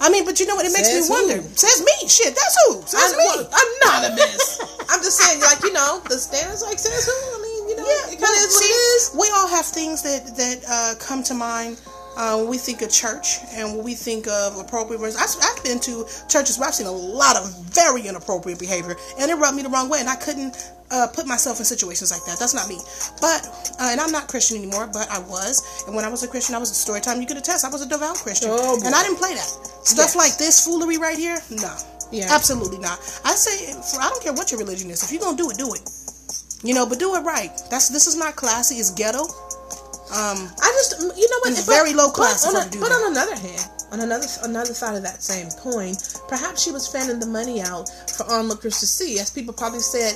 I 0.02 0.08
mean, 0.08 0.24
but 0.24 0.40
you 0.40 0.46
know 0.46 0.54
what? 0.56 0.64
It 0.64 0.72
makes 0.72 0.88
me 0.88 0.94
Says 0.94 1.08
who? 1.08 1.14
wonder. 1.14 1.42
Says 1.56 1.84
me. 1.84 2.08
Shit, 2.08 2.34
that's 2.34 2.56
who. 2.64 2.80
Says 2.86 3.12
I'm, 3.12 3.18
me. 3.18 3.24
well, 3.26 3.50
I'm 3.52 3.70
not 3.84 4.10
a 4.10 4.14
miss. 4.14 4.60
I'm 4.88 5.00
just 5.04 5.18
saying, 5.18 5.40
like 5.42 5.62
you 5.62 5.74
know, 5.74 6.00
the 6.08 6.16
standards 6.16 6.62
like 6.62 6.78
says 6.78 7.04
who. 7.04 7.12
I 7.12 7.42
mean, 7.42 7.68
you 7.68 7.76
know, 7.76 7.84
Yeah, 7.84 8.12
it 8.14 8.16
kind 8.16 8.22
well, 8.22 8.32
of 8.32 8.48
is 8.48 8.54
what 8.54 8.64
see, 8.64 8.72
it 8.72 8.80
is. 8.96 9.10
We 9.20 9.28
all 9.36 9.48
have 9.48 9.66
things 9.66 10.00
that 10.02 10.24
that 10.38 10.64
uh, 10.66 10.94
come 11.04 11.22
to 11.24 11.34
mind 11.34 11.76
when 12.20 12.48
we 12.48 12.58
think 12.58 12.82
of 12.82 12.90
church 12.90 13.38
and 13.52 13.74
when 13.74 13.84
we 13.84 13.94
think 13.94 14.26
of 14.28 14.58
appropriate 14.58 15.00
words. 15.00 15.16
I, 15.16 15.24
I've 15.24 15.62
been 15.64 15.80
to 15.80 16.04
churches 16.28 16.58
where 16.58 16.68
I've 16.68 16.74
seen 16.74 16.86
a 16.86 16.92
lot 16.92 17.36
of 17.36 17.44
very 17.72 18.06
inappropriate 18.06 18.58
behavior, 18.58 18.96
and 19.18 19.30
it 19.30 19.34
rubbed 19.36 19.56
me 19.56 19.62
the 19.62 19.68
wrong 19.70 19.88
way, 19.88 20.00
and 20.00 20.08
I 20.08 20.16
couldn't 20.16 20.56
uh, 20.90 21.06
put 21.14 21.26
myself 21.26 21.58
in 21.60 21.64
situations 21.64 22.10
like 22.10 22.24
that. 22.26 22.38
That's 22.38 22.54
not 22.54 22.68
me. 22.68 22.78
But 23.20 23.46
uh, 23.80 23.90
and 23.92 24.00
I'm 24.00 24.12
not 24.12 24.28
Christian 24.28 24.56
anymore, 24.58 24.88
but 24.92 25.08
I 25.10 25.18
was, 25.20 25.84
and 25.86 25.94
when 25.94 26.04
I 26.04 26.08
was 26.08 26.22
a 26.22 26.28
Christian, 26.28 26.54
I 26.54 26.58
was 26.58 26.70
a 26.70 26.74
story 26.74 27.00
time. 27.00 27.20
You 27.20 27.26
could 27.26 27.36
attest, 27.38 27.64
I 27.64 27.68
was 27.70 27.82
a 27.82 27.88
devout 27.88 28.16
Christian, 28.16 28.50
Oh, 28.52 28.76
and 28.84 28.94
I 28.94 29.02
didn't 29.02 29.18
play 29.18 29.34
that 29.34 29.48
stuff 29.86 30.12
Yes. 30.12 30.16
like 30.16 30.36
this 30.36 30.64
foolery 30.64 30.98
right 30.98 31.16
here. 31.16 31.38
No. 31.50 31.74
Yeah. 32.12 32.26
Absolutely 32.28 32.78
not. 32.78 32.98
I 33.24 33.32
say, 33.38 33.70
I 34.00 34.08
don't 34.10 34.20
care 34.22 34.32
what 34.32 34.50
your 34.50 34.58
religion 34.58 34.90
is. 34.90 35.02
If 35.04 35.12
you're 35.12 35.20
gonna 35.22 35.36
do 35.36 35.48
it, 35.50 35.56
do 35.56 35.72
it. 35.74 35.88
You 36.64 36.74
know, 36.74 36.84
but 36.86 36.98
do 36.98 37.14
it 37.14 37.20
right. 37.20 37.50
That's 37.70 37.88
this 37.88 38.06
is 38.08 38.16
not 38.18 38.34
classy. 38.36 38.74
It's 38.76 38.90
ghetto. 38.90 39.24
Um, 40.10 40.50
I 40.60 40.68
just, 40.74 40.98
you 41.00 41.28
know 41.30 41.38
what? 41.40 41.50
It's 41.50 41.66
very 41.66 41.94
low 41.94 42.10
class 42.10 42.44
But, 42.44 42.56
on, 42.56 42.66
a- 42.66 42.70
do 42.70 42.80
but 42.80 42.90
on 42.90 43.12
another 43.12 43.36
hand, 43.36 43.68
on 43.92 44.00
another 44.00 44.26
another 44.42 44.74
side 44.74 44.96
of 44.96 45.02
that 45.02 45.22
same 45.22 45.48
coin, 45.52 45.94
perhaps 46.28 46.62
she 46.62 46.72
was 46.72 46.88
fanning 46.88 47.20
the 47.20 47.26
money 47.26 47.60
out 47.62 47.88
for 48.16 48.24
onlookers 48.30 48.80
to 48.80 48.86
see. 48.86 49.18
As 49.20 49.30
people 49.30 49.54
probably 49.54 49.80
said, 49.80 50.14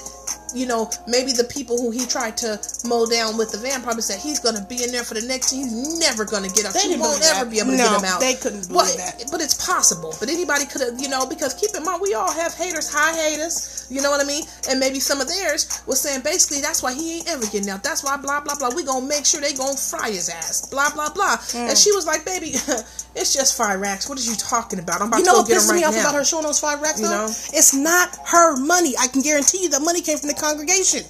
you 0.54 0.66
know, 0.66 0.90
maybe 1.06 1.32
the 1.32 1.44
people 1.44 1.76
who 1.78 1.90
he 1.90 2.06
tried 2.06 2.37
to 2.38 2.58
mow 2.87 3.06
down 3.06 3.37
with 3.37 3.50
the 3.52 3.58
van 3.58 3.82
probably 3.82 4.02
said 4.02 4.20
he's 4.20 4.38
going 4.40 4.54
to 4.56 4.62
be 4.64 4.82
in 4.84 4.92
there 4.92 5.04
for 5.04 5.14
the 5.14 5.23
next. 5.26 5.50
He's 5.50 5.73
never 5.99 6.25
going 6.25 6.49
to 6.49 6.54
get 6.54 6.64
out. 6.66 6.75
They 6.75 6.88
He 6.88 6.96
won't 6.96 7.20
ever 7.25 7.44
that. 7.44 7.50
be 7.50 7.58
able 7.58 7.73
to 7.73 7.76
No, 7.76 7.90
get 7.90 7.99
him 7.99 8.04
out. 8.04 8.20
they 8.20 8.34
couldn't 8.34 8.68
Well, 8.70 8.87
that. 8.96 9.25
But 9.30 9.40
it's 9.40 9.54
possible. 9.66 10.14
But 10.20 10.28
anybody 10.30 10.64
could 10.66 10.80
have, 10.80 11.00
you 11.00 11.08
know, 11.08 11.26
because 11.26 11.54
keep 11.54 11.75
in 11.76 11.82
mind 11.84 12.00
we 12.00 12.14
all 12.14 12.30
have 12.32 12.54
haters, 12.54 12.88
high 12.92 13.12
haters. 13.12 13.87
You 13.90 14.00
know 14.00 14.11
what 14.11 14.20
I 14.23 14.25
mean? 14.25 14.44
And 14.70 14.80
maybe 14.80 14.99
some 15.00 15.20
of 15.20 15.28
theirs 15.28 15.82
was 15.87 16.00
saying 16.00 16.23
basically 16.23 16.62
that's 16.62 16.82
why 16.82 16.94
he 16.94 17.18
ain't 17.18 17.28
ever 17.28 17.44
getting 17.46 17.68
out. 17.68 17.82
That's 17.82 18.02
why 18.02 18.16
blah 18.16 18.40
blah 18.40 18.54
blah. 18.56 18.70
We 18.75 18.82
gonna 18.84 19.04
make 19.06 19.26
sure 19.26 19.40
they 19.42 19.52
gonna 19.52 19.76
fry 19.76 20.11
his 20.11 20.28
ass. 20.30 20.66
Blah 20.70 20.90
blah 20.94 21.11
blah. 21.12 21.37
Hmm. 21.37 21.68
And 21.68 21.76
she 21.76 21.92
was 21.92 22.06
like, 22.06 22.25
baby, 22.25 22.54
it's 23.16 23.33
just 23.33 23.56
five 23.56 23.80
racks. 23.80 24.09
What 24.09 24.18
are 24.18 24.23
you 24.23 24.35
talking 24.37 24.78
about? 24.78 25.00
I'm 25.00 25.09
about 25.09 25.18
you 25.18 25.25
to 25.25 25.30
know 25.30 25.37
go 25.38 25.40
what 25.42 25.49
get 25.49 25.59
pisses 25.59 25.71
him 25.71 25.71
right 25.71 25.80
me 25.80 25.85
off 25.87 25.94
about 25.94 26.14
her 26.14 26.25
showing 26.25 26.44
those 26.44 26.61
five 26.61 26.83
racks? 26.83 27.00
You 27.00 27.06
though? 27.06 27.26
know? 27.26 27.33
It's 27.54 27.75
not 27.75 28.16
her 28.26 28.56
money. 28.56 28.94
I 28.99 29.06
can 29.06 29.23
guarantee 29.23 29.62
you 29.62 29.68
that 29.71 29.83
money 29.83 30.00
came 30.02 30.18
from 30.18 30.28
the 30.28 30.35
congregation. 30.35 31.06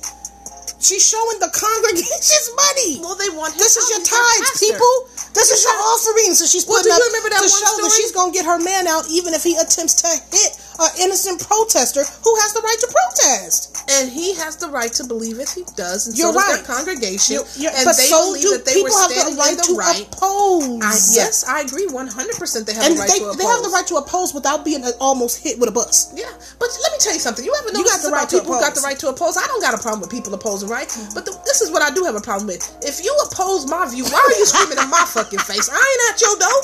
She's 0.84 1.00
showing 1.00 1.40
the 1.40 1.48
congregation's 1.48 2.48
money. 2.68 3.00
Well, 3.00 3.16
they 3.16 3.32
want 3.32 3.56
This 3.56 3.80
is 3.80 3.88
your 3.88 4.04
He's 4.04 4.12
tithes, 4.12 4.60
people. 4.60 4.94
This 5.32 5.48
is 5.48 5.64
your 5.64 5.72
offering. 5.80 6.36
So 6.36 6.44
she's 6.44 6.68
putting 6.68 6.84
Well, 6.84 6.84
do 6.84 6.92
you 6.92 7.00
up 7.00 7.08
remember 7.08 7.30
that 7.32 7.40
to 7.40 7.48
one 7.48 7.60
show 7.64 7.74
that 7.80 7.92
she's 7.96 8.12
gonna 8.12 8.36
get 8.36 8.44
her 8.44 8.60
man 8.60 8.84
out, 8.86 9.08
even 9.08 9.32
if 9.32 9.40
he 9.42 9.56
attempts 9.56 9.96
to 10.04 10.12
hit 10.12 10.60
an 10.80 10.90
innocent 11.00 11.40
protester 11.46 12.02
who 12.02 12.32
has 12.42 12.52
the 12.54 12.60
right 12.60 12.78
to 12.80 12.88
protest. 12.90 13.70
And 13.90 14.10
he 14.10 14.34
has 14.36 14.56
the 14.56 14.68
right 14.68 14.92
to 14.94 15.04
believe 15.04 15.38
if 15.38 15.52
he 15.52 15.62
does, 15.76 16.06
and 16.08 16.16
You're 16.16 16.32
so 16.32 16.38
right. 16.40 16.56
their 16.56 16.64
congregation. 16.64 17.34
You're- 17.36 17.48
you're- 17.56 17.74
and 17.76 17.84
but 17.84 17.96
they 18.00 18.08
so 18.08 18.32
believe 18.32 18.42
do 18.42 18.50
that 18.56 18.64
they 18.64 18.74
people 18.80 18.96
have 18.96 19.10
the 19.12 19.36
right 19.36 19.56
the 19.56 19.62
to 19.68 19.74
right. 19.76 20.08
oppose. 20.08 20.80
I, 20.80 20.96
yes, 21.12 21.44
I 21.44 21.60
agree, 21.60 21.86
one 21.92 22.08
hundred 22.08 22.36
percent. 22.36 22.66
They 22.66 22.72
have 22.72 22.84
and 22.86 22.96
the 22.96 23.00
right 23.04 23.10
they, 23.12 23.18
to 23.20 23.24
oppose. 23.28 23.36
they 23.36 23.44
have 23.44 23.62
the 23.62 23.68
right 23.76 23.86
to 23.92 23.96
oppose 23.96 24.32
without 24.32 24.64
being 24.64 24.82
almost 25.00 25.42
hit 25.44 25.58
with 25.60 25.68
a 25.68 25.72
bus. 25.72 26.10
Yeah, 26.16 26.32
but 26.58 26.68
let 26.72 26.90
me 26.92 26.98
tell 26.98 27.12
you 27.12 27.20
something. 27.20 27.44
You 27.44 27.52
ever 27.60 27.68
You 27.68 27.84
notice 27.84 27.92
got 27.92 28.02
the 28.02 28.08
about 28.08 28.16
right 28.24 28.30
people 28.40 28.54
who 28.54 28.60
got 28.60 28.74
the 28.74 28.80
right 28.80 28.98
to 28.98 29.08
oppose? 29.12 29.36
I 29.36 29.46
don't 29.46 29.60
got 29.60 29.74
a 29.76 29.82
problem 29.82 30.00
with 30.00 30.10
people 30.10 30.32
opposing, 30.32 30.68
right? 30.68 30.88
Mm-hmm. 30.88 31.12
But 31.14 31.26
the, 31.26 31.36
this 31.44 31.60
is 31.60 31.70
what 31.70 31.82
I 31.82 31.90
do 31.92 32.04
have 32.04 32.16
a 32.16 32.24
problem 32.24 32.46
with. 32.48 32.64
If 32.80 33.04
you 33.04 33.12
oppose 33.28 33.68
my 33.68 33.84
view, 33.90 34.04
why 34.08 34.18
are 34.24 34.36
you 34.38 34.46
screaming 34.48 34.78
in 34.80 34.88
my 34.88 35.04
fucking 35.12 35.44
face? 35.44 35.68
I 35.68 35.76
ain't 35.76 36.02
at 36.08 36.16
your 36.24 36.36
door. 36.40 36.60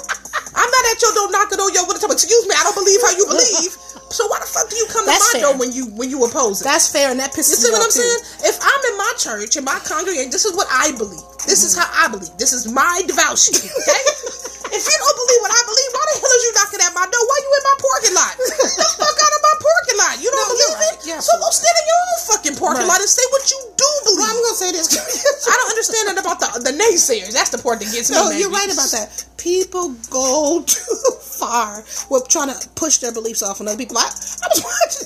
I'm 0.56 0.70
not 0.70 0.84
at 0.88 0.98
your 1.04 1.12
door 1.14 1.28
knocking 1.30 1.60
on 1.60 1.72
your 1.74 1.84
window. 1.86 2.08
Excuse 2.10 2.48
me, 2.48 2.54
I 2.56 2.64
don't 2.64 2.74
believe 2.80 3.00
how 3.04 3.12
you 3.12 3.26
believe. 3.34 3.72
So 4.10 4.26
why 4.26 4.42
the 4.42 4.46
fuck 4.50 4.66
do 4.68 4.74
you 4.74 4.86
come 4.90 5.06
to 5.06 5.10
my 5.14 5.22
fair. 5.32 5.42
door 5.42 5.54
when 5.56 5.70
you 5.70 5.86
when 5.94 6.10
you 6.10 6.18
oppose 6.26 6.60
it? 6.60 6.64
That's 6.66 6.90
fair, 6.90 7.10
and 7.14 7.18
that 7.22 7.30
pisses. 7.30 7.54
You 7.54 7.62
see 7.62 7.70
what 7.70 7.82
I'm 7.82 7.94
too. 7.94 8.02
saying? 8.02 8.50
If 8.50 8.58
I'm 8.58 8.82
in 8.90 8.96
my 8.98 9.12
church 9.16 9.54
and 9.54 9.62
my 9.64 9.78
congregation, 9.86 10.30
this 10.34 10.42
is 10.44 10.50
what 10.58 10.66
I 10.66 10.90
believe. 10.98 11.22
This 11.46 11.62
is 11.62 11.78
how 11.78 11.86
I 11.86 12.10
believe. 12.10 12.34
This 12.36 12.50
is 12.52 12.66
my 12.66 13.02
devotion. 13.06 13.54
Okay? 13.54 14.02
if 14.74 14.82
you 14.82 14.96
don't 14.98 15.16
believe 15.22 15.40
what 15.46 15.54
I 15.54 15.62
believe, 15.62 15.90
why 15.94 16.04
the 16.10 16.16
hell 16.26 16.34
is 16.34 16.42
you 16.42 16.52
knocking 16.58 16.82
at 16.82 16.92
my 16.92 17.06
door? 17.06 17.22
Why 17.22 17.36
you 17.38 17.50
in 17.54 17.64
my 17.70 17.76
parking 17.80 18.14
lot? 18.18 18.34
The 18.34 18.86
fuck 18.98 19.14
out 19.14 19.32
of 19.38 19.40
my 19.46 19.54
parking 19.62 19.98
lot. 20.02 20.14
You 20.18 20.28
don't 20.34 20.42
No, 20.42 20.46
believe 20.58 20.66
you're 20.66 20.74
it? 20.74 20.84
right. 20.90 20.98
Yeah, 21.06 21.18
so 21.22 21.30
go 21.38 21.46
stand 21.54 21.76
in 21.78 21.86
your 21.86 22.00
own 22.02 22.18
fucking 22.34 22.56
parking 22.58 22.84
Right. 22.90 22.98
lot 22.98 23.00
and 23.00 23.08
say 23.10 23.22
what 23.30 23.46
you 23.46 23.58
do 23.78 23.88
believe. 24.10 24.26
Well, 24.26 24.30
I'm 24.34 24.42
gonna 24.42 24.58
say 24.58 24.70
this. 24.74 24.90
I 25.48 25.56
don't 25.56 25.70
understand 25.70 26.08
that 26.08 26.18
about 26.20 26.40
the 26.40 26.70
the 26.70 26.76
naysayers. 26.76 27.32
That's 27.32 27.50
the 27.50 27.58
part 27.58 27.80
that 27.80 27.92
gets 27.92 28.10
me. 28.10 28.16
No, 28.16 28.30
you're 28.30 28.50
right 28.50 28.72
about 28.72 28.90
that. 28.90 29.24
People 29.38 29.94
go 30.10 30.62
too 30.66 31.12
far 31.20 31.84
with 32.10 32.28
trying 32.28 32.52
to 32.52 32.68
push 32.76 32.98
their 32.98 33.12
beliefs 33.12 33.42
off 33.42 33.60
on 33.60 33.68
other 33.68 33.78
people. 33.78 33.98
I, 33.98 34.04
I 34.04 34.48
was 34.52 34.60
watching 34.64 35.00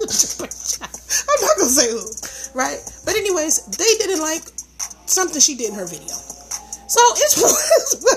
this 0.00 0.40
I'm 1.28 1.40
not 1.40 1.56
gonna 1.56 1.70
say 1.70 1.90
who, 1.90 2.58
right? 2.58 2.78
But 3.04 3.16
anyways, 3.16 3.66
they 3.66 3.92
didn't 3.98 4.20
like 4.20 4.42
something 5.06 5.40
she 5.40 5.54
did 5.56 5.70
in 5.70 5.74
her 5.74 5.86
video. 5.86 6.14
So 6.86 7.00
it's 7.16 7.34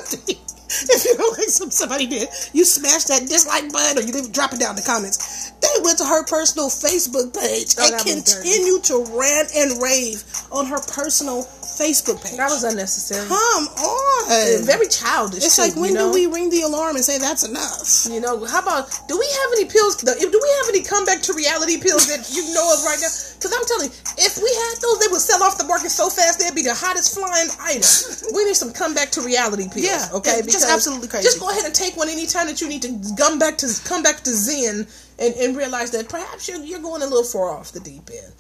thing 0.26 0.38
if 0.90 1.06
you 1.06 1.18
don't 1.18 1.38
like 1.38 1.50
something 1.50 1.72
somebody 1.72 2.06
did, 2.06 2.30
you 2.54 2.64
smash 2.66 3.06
that 3.06 3.28
dislike 3.28 3.72
button 3.72 3.98
or 3.98 4.02
you 4.06 4.14
leave, 4.14 4.32
drop 4.32 4.54
it 4.54 4.60
down 4.60 4.72
in 4.72 4.76
the 4.78 4.86
comments. 4.86 5.52
They 5.62 5.68
went 5.84 5.98
to 6.00 6.06
her 6.06 6.24
personal 6.26 6.70
Facebook 6.70 7.34
page 7.34 7.76
Oh, 7.78 7.84
and 7.86 7.94
that 7.94 8.06
was 8.06 8.24
dirty. 8.24 8.48
continued 8.50 8.84
to 8.86 9.06
rant 9.18 9.50
and 9.56 9.82
rave 9.82 10.24
on 10.52 10.66
her 10.68 10.80
personal 10.94 11.44
Facebook 11.80 12.20
page. 12.20 12.36
That 12.36 12.52
was 12.52 12.64
unnecessary. 12.68 13.24
Come 13.28 13.68
on. 13.72 14.66
Very 14.68 14.88
childish. 14.88 15.46
It's 15.48 15.56
too, 15.56 15.64
like 15.64 15.76
when 15.80 15.96
you 15.96 15.96
know? 15.96 16.12
do 16.12 16.20
we 16.20 16.28
ring 16.28 16.50
the 16.50 16.62
alarm 16.62 17.00
and 17.00 17.06
say 17.06 17.18
that's 17.18 17.48
enough? 17.48 18.12
You 18.12 18.20
know, 18.20 18.44
how 18.44 18.60
about 18.60 18.92
do 19.08 19.16
we 19.18 19.26
have 19.26 19.50
any 19.56 19.66
pills? 19.66 19.96
Do 19.96 20.12
we 20.12 20.52
have 20.60 20.68
any 20.68 20.84
comeback 20.84 21.24
to 21.24 21.34
reality 21.34 21.80
pills 21.80 22.12
that 22.12 22.28
you 22.36 22.44
know 22.54 22.68
of 22.76 22.84
right 22.84 23.00
now? 23.00 23.08
Because 23.40 23.56
I'm 23.56 23.64
telling 23.64 23.88
you, 23.88 23.96
if 24.20 24.36
we 24.36 24.52
had 24.52 24.76
those, 24.84 25.00
they 25.00 25.08
would 25.08 25.24
sell 25.24 25.42
off 25.42 25.58
the 25.58 25.64
market 25.64 25.90
so 25.90 26.10
fast 26.12 26.44
they'd 26.44 26.54
be 26.54 26.68
the 26.68 26.76
hottest 26.76 27.16
flying 27.16 27.48
item. 27.64 27.88
we 28.36 28.44
need 28.44 28.60
some 28.60 28.76
comeback 28.76 29.16
to 29.16 29.22
reality 29.24 29.72
pills. 29.72 29.88
Yeah, 29.88 30.20
okay, 30.20 30.44
it's 30.44 30.52
just 30.52 30.68
absolutely 30.68 31.08
crazy. 31.08 31.24
Just 31.24 31.40
go 31.40 31.50
ahead 31.50 31.64
and 31.64 31.74
take 31.74 31.96
one 31.96 32.10
anytime 32.10 32.48
that 32.48 32.60
you 32.60 32.68
need 32.68 32.84
to 32.84 32.92
come 33.16 33.40
back 33.40 33.58
to 33.64 33.72
come 33.88 34.04
back 34.04 34.22
to 34.28 34.32
Zen 34.36 34.84
and, 35.18 35.34
and 35.36 35.56
realize 35.56 35.92
that 35.92 36.10
perhaps 36.10 36.48
you're 36.48 36.60
you're 36.60 36.84
going 36.84 37.02
a 37.02 37.08
little 37.08 37.24
far 37.24 37.56
off 37.56 37.72
the 37.72 37.80
deep 37.80 38.10
end. 38.12 38.36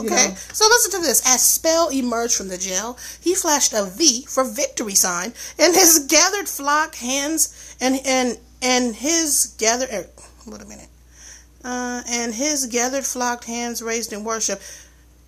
Okay. 0.00 0.28
Know? 0.28 0.34
So 0.52 0.66
listen 0.66 0.90
to 0.92 1.06
this. 1.06 1.22
As 1.26 1.42
Spell 1.42 1.88
emerged 1.88 2.34
from 2.34 2.48
the 2.48 2.58
jail, 2.58 2.98
he 3.20 3.34
flashed 3.34 3.72
a 3.72 3.84
V 3.84 4.24
for 4.26 4.44
victory 4.44 4.94
sign 4.94 5.32
and 5.58 5.74
his 5.74 6.06
gathered 6.08 6.48
flock 6.48 6.94
hands 6.96 7.76
and 7.80 8.00
and 8.04 8.38
and 8.62 8.96
his 8.96 9.54
gathered 9.58 9.90
er, 9.90 10.06
wait 10.46 10.62
a 10.62 10.66
minute. 10.66 10.88
Uh, 11.62 12.02
and 12.08 12.34
his 12.34 12.66
gathered 12.66 13.04
flock 13.04 13.44
hands 13.44 13.82
raised 13.82 14.12
in 14.12 14.22
worship 14.22 14.60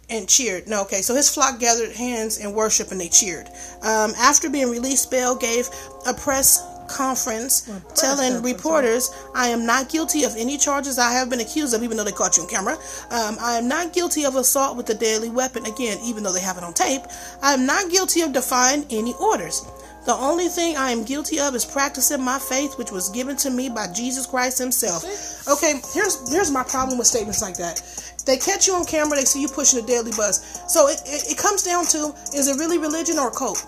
and 0.09 0.29
cheered. 0.29 0.69
No, 0.69 0.83
okay. 0.83 1.03
So 1.03 1.15
his 1.15 1.33
flock 1.33 1.59
gathered 1.59 1.93
hands 1.93 2.39
in 2.39 2.53
worship 2.53 2.91
and 2.91 3.01
they 3.01 3.09
cheered. 3.09 3.49
Um, 3.83 4.13
after 4.19 4.51
being 4.51 4.71
released, 4.71 5.05
Spell 5.05 5.35
gave 5.35 5.69
a 6.07 6.15
press 6.15 6.63
conference 6.89 7.71
telling 7.95 8.43
reporters, 8.43 9.11
I 9.35 9.49
am 9.49 9.67
not 9.67 9.89
guilty 9.89 10.25
of 10.25 10.35
any 10.37 10.59
charges 10.59 10.99
I 10.99 11.13
have 11.13 11.31
been 11.31 11.41
accused 11.41 11.75
of, 11.75 11.83
even 11.83 11.97
though 11.97 12.05
they 12.05 12.13
caught 12.13 12.37
you 12.37 12.43
on 12.45 12.49
camera. 12.49 12.75
Um, 13.11 13.37
I 13.41 13.59
am 13.59 13.69
not 13.69 13.93
guilty 13.93 14.25
of 14.25 14.37
assault 14.37 14.77
with 14.77 14.89
a 14.91 14.95
deadly 14.95 15.31
weapon, 15.31 15.67
again, 15.67 15.99
even 16.05 16.23
though 16.23 16.33
they 16.33 16.41
have 16.41 16.57
it 16.57 16.65
on 16.65 16.75
tape. 16.75 17.03
I 17.43 17.55
am 17.55 17.67
not 17.67 17.91
guilty 17.91 18.23
of 18.23 18.33
defying 18.33 18.87
any 18.91 19.15
orders. 19.15 19.67
The 20.07 20.15
only 20.15 20.47
thing 20.47 20.77
I 20.77 20.93
am 20.93 21.03
guilty 21.03 21.41
of 21.41 21.57
is 21.57 21.65
practicing 21.65 22.23
my 22.23 22.39
faith, 22.39 22.79
which 22.79 22.93
was 22.93 23.09
given 23.09 23.37
to 23.39 23.51
me 23.51 23.69
by 23.69 23.89
Jesus 23.93 24.25
Christ 24.25 24.57
Himself. 24.59 25.03
Okay, 25.49 25.81
here's 25.93 26.31
here's 26.31 26.51
my 26.51 26.63
problem 26.63 26.97
with 26.97 27.09
statements 27.09 27.43
like 27.43 27.57
that. 27.57 27.83
They 28.25 28.37
catch 28.37 28.69
you 28.69 28.75
on 28.75 28.85
camera, 28.85 29.17
they 29.17 29.25
see 29.25 29.41
you 29.41 29.49
pushing 29.49 29.83
a 29.83 29.87
deadly 29.87 30.13
bus. 30.13 30.63
So 30.73 30.87
it, 30.89 31.01
it, 31.07 31.33
it 31.33 31.39
comes 31.39 31.65
down 31.65 31.87
to 31.87 32.15
is 32.35 32.47
it 32.47 32.57
really 32.57 32.79
religion 32.79 33.19
or 33.19 33.29
a 33.29 33.31
cult? 33.33 33.67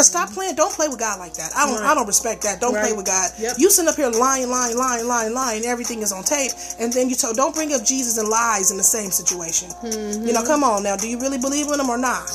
Cause 0.00 0.06
stop 0.06 0.30
playing, 0.30 0.54
don't 0.54 0.72
play 0.72 0.88
with 0.88 0.98
God 0.98 1.18
like 1.18 1.34
that. 1.34 1.52
I 1.54 1.66
don't, 1.66 1.82
I 1.84 1.94
don't 1.94 2.06
respect 2.06 2.40
that. 2.44 2.58
Don't 2.58 2.72
play 2.72 2.94
with 2.94 3.04
God. 3.04 3.32
Yep. 3.38 3.56
You 3.58 3.68
sitting 3.68 3.86
up 3.86 3.96
here 3.96 4.08
lying, 4.08 4.48
lying, 4.48 4.74
lying, 4.74 5.06
lying, 5.06 5.34
lying. 5.34 5.66
Everything 5.66 6.00
is 6.00 6.10
on 6.10 6.24
tape, 6.24 6.52
and 6.80 6.90
then 6.90 7.10
you 7.10 7.14
tell, 7.14 7.34
don't 7.34 7.54
bring 7.54 7.74
up 7.74 7.84
Jesus 7.84 8.16
and 8.16 8.26
lies 8.26 8.70
in 8.70 8.78
the 8.78 8.82
same 8.82 9.10
situation. 9.10 9.68
Mm-hmm. 9.84 10.26
You 10.26 10.32
know, 10.32 10.42
come 10.42 10.64
on 10.64 10.84
now. 10.84 10.96
Do 10.96 11.06
you 11.06 11.20
really 11.20 11.36
believe 11.36 11.66
in 11.66 11.78
him 11.78 11.90
or 11.90 11.98
not? 11.98 12.32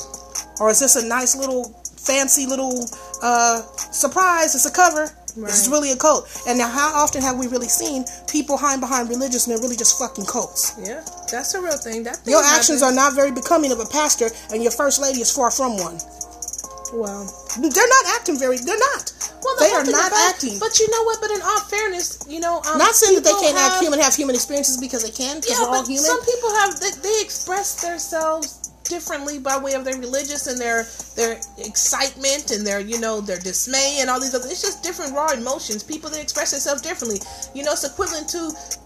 Or 0.59 0.69
is 0.69 0.79
this 0.79 0.95
a 0.95 1.07
nice 1.07 1.35
little 1.35 1.73
fancy 1.97 2.45
little 2.45 2.85
uh, 3.23 3.63
surprise? 3.89 4.53
It's 4.53 4.67
a 4.67 4.71
cover. 4.71 5.09
This 5.35 5.65
is 5.65 5.69
really 5.69 5.91
a 5.91 5.97
cult. 5.97 6.29
And 6.47 6.59
now, 6.59 6.69
how 6.69 6.93
often 6.93 7.21
have 7.23 7.35
we 7.35 7.47
really 7.47 7.67
seen 7.67 8.05
people 8.29 8.57
hiding 8.57 8.79
behind 8.79 9.09
religious 9.09 9.47
and 9.47 9.55
they're 9.55 9.61
really 9.61 9.75
just 9.75 9.97
fucking 9.97 10.25
cults? 10.25 10.77
Yeah, 10.79 11.03
that's 11.31 11.55
a 11.55 11.61
real 11.61 11.77
thing. 11.77 12.03
That 12.03 12.17
thing 12.17 12.31
Your 12.31 12.43
actions 12.43 12.83
are 12.83 12.93
not 12.93 13.15
very 13.15 13.31
becoming 13.31 13.71
of 13.71 13.79
a 13.79 13.85
pastor, 13.85 14.29
and 14.53 14.61
your 14.61 14.71
first 14.71 15.01
lady 15.01 15.19
is 15.19 15.33
far 15.33 15.49
from 15.49 15.77
one. 15.77 15.97
Well. 16.93 17.25
They're 17.59 17.87
not 17.89 18.05
acting 18.15 18.37
very. 18.37 18.57
They're 18.57 18.77
not. 18.93 19.13
Well, 19.43 19.55
the 19.57 19.65
they 19.65 19.71
are 19.71 19.85
not 19.85 20.11
acting. 20.13 20.57
But 20.59 20.79
you 20.79 20.89
know 20.89 21.03
what? 21.03 21.21
But 21.21 21.31
in 21.31 21.41
all 21.41 21.59
fairness, 21.61 22.19
you 22.27 22.39
know, 22.39 22.61
um, 22.65 22.77
Not 22.77 22.95
saying 22.95 23.15
that 23.15 23.23
they 23.23 23.37
can't 23.37 23.57
have, 23.57 23.73
act 23.73 23.81
human, 23.81 23.99
have 23.99 24.15
human 24.15 24.35
experiences 24.35 24.77
because 24.77 25.03
they 25.03 25.11
can, 25.11 25.37
because 25.39 25.51
Yeah, 25.59 25.65
we're 25.65 25.77
all 25.77 25.81
but 25.81 25.87
human. 25.87 26.03
some 26.05 26.21
people 26.25 26.49
have 26.55 26.79
they, 26.79 26.91
they 27.01 27.21
express 27.21 27.81
themselves 27.81 28.64
differently 28.85 29.39
by 29.39 29.57
way 29.57 29.73
of 29.73 29.83
their 29.83 29.97
religious 29.97 30.47
and 30.47 30.59
their 30.59 30.87
their 31.15 31.39
excitement 31.57 32.51
and 32.51 32.65
their 32.65 32.79
you 32.79 32.99
know 32.99 33.21
their 33.21 33.39
dismay 33.39 33.97
and 33.99 34.09
all 34.09 34.19
these 34.19 34.33
other. 34.33 34.47
It's 34.47 34.61
just 34.61 34.83
different 34.83 35.13
raw 35.13 35.31
emotions. 35.31 35.83
People 35.83 36.09
they 36.09 36.21
express 36.21 36.51
themselves 36.51 36.81
differently. 36.81 37.19
You 37.53 37.63
know, 37.63 37.73
it's 37.73 37.83
equivalent 37.83 38.29
to 38.29 38.37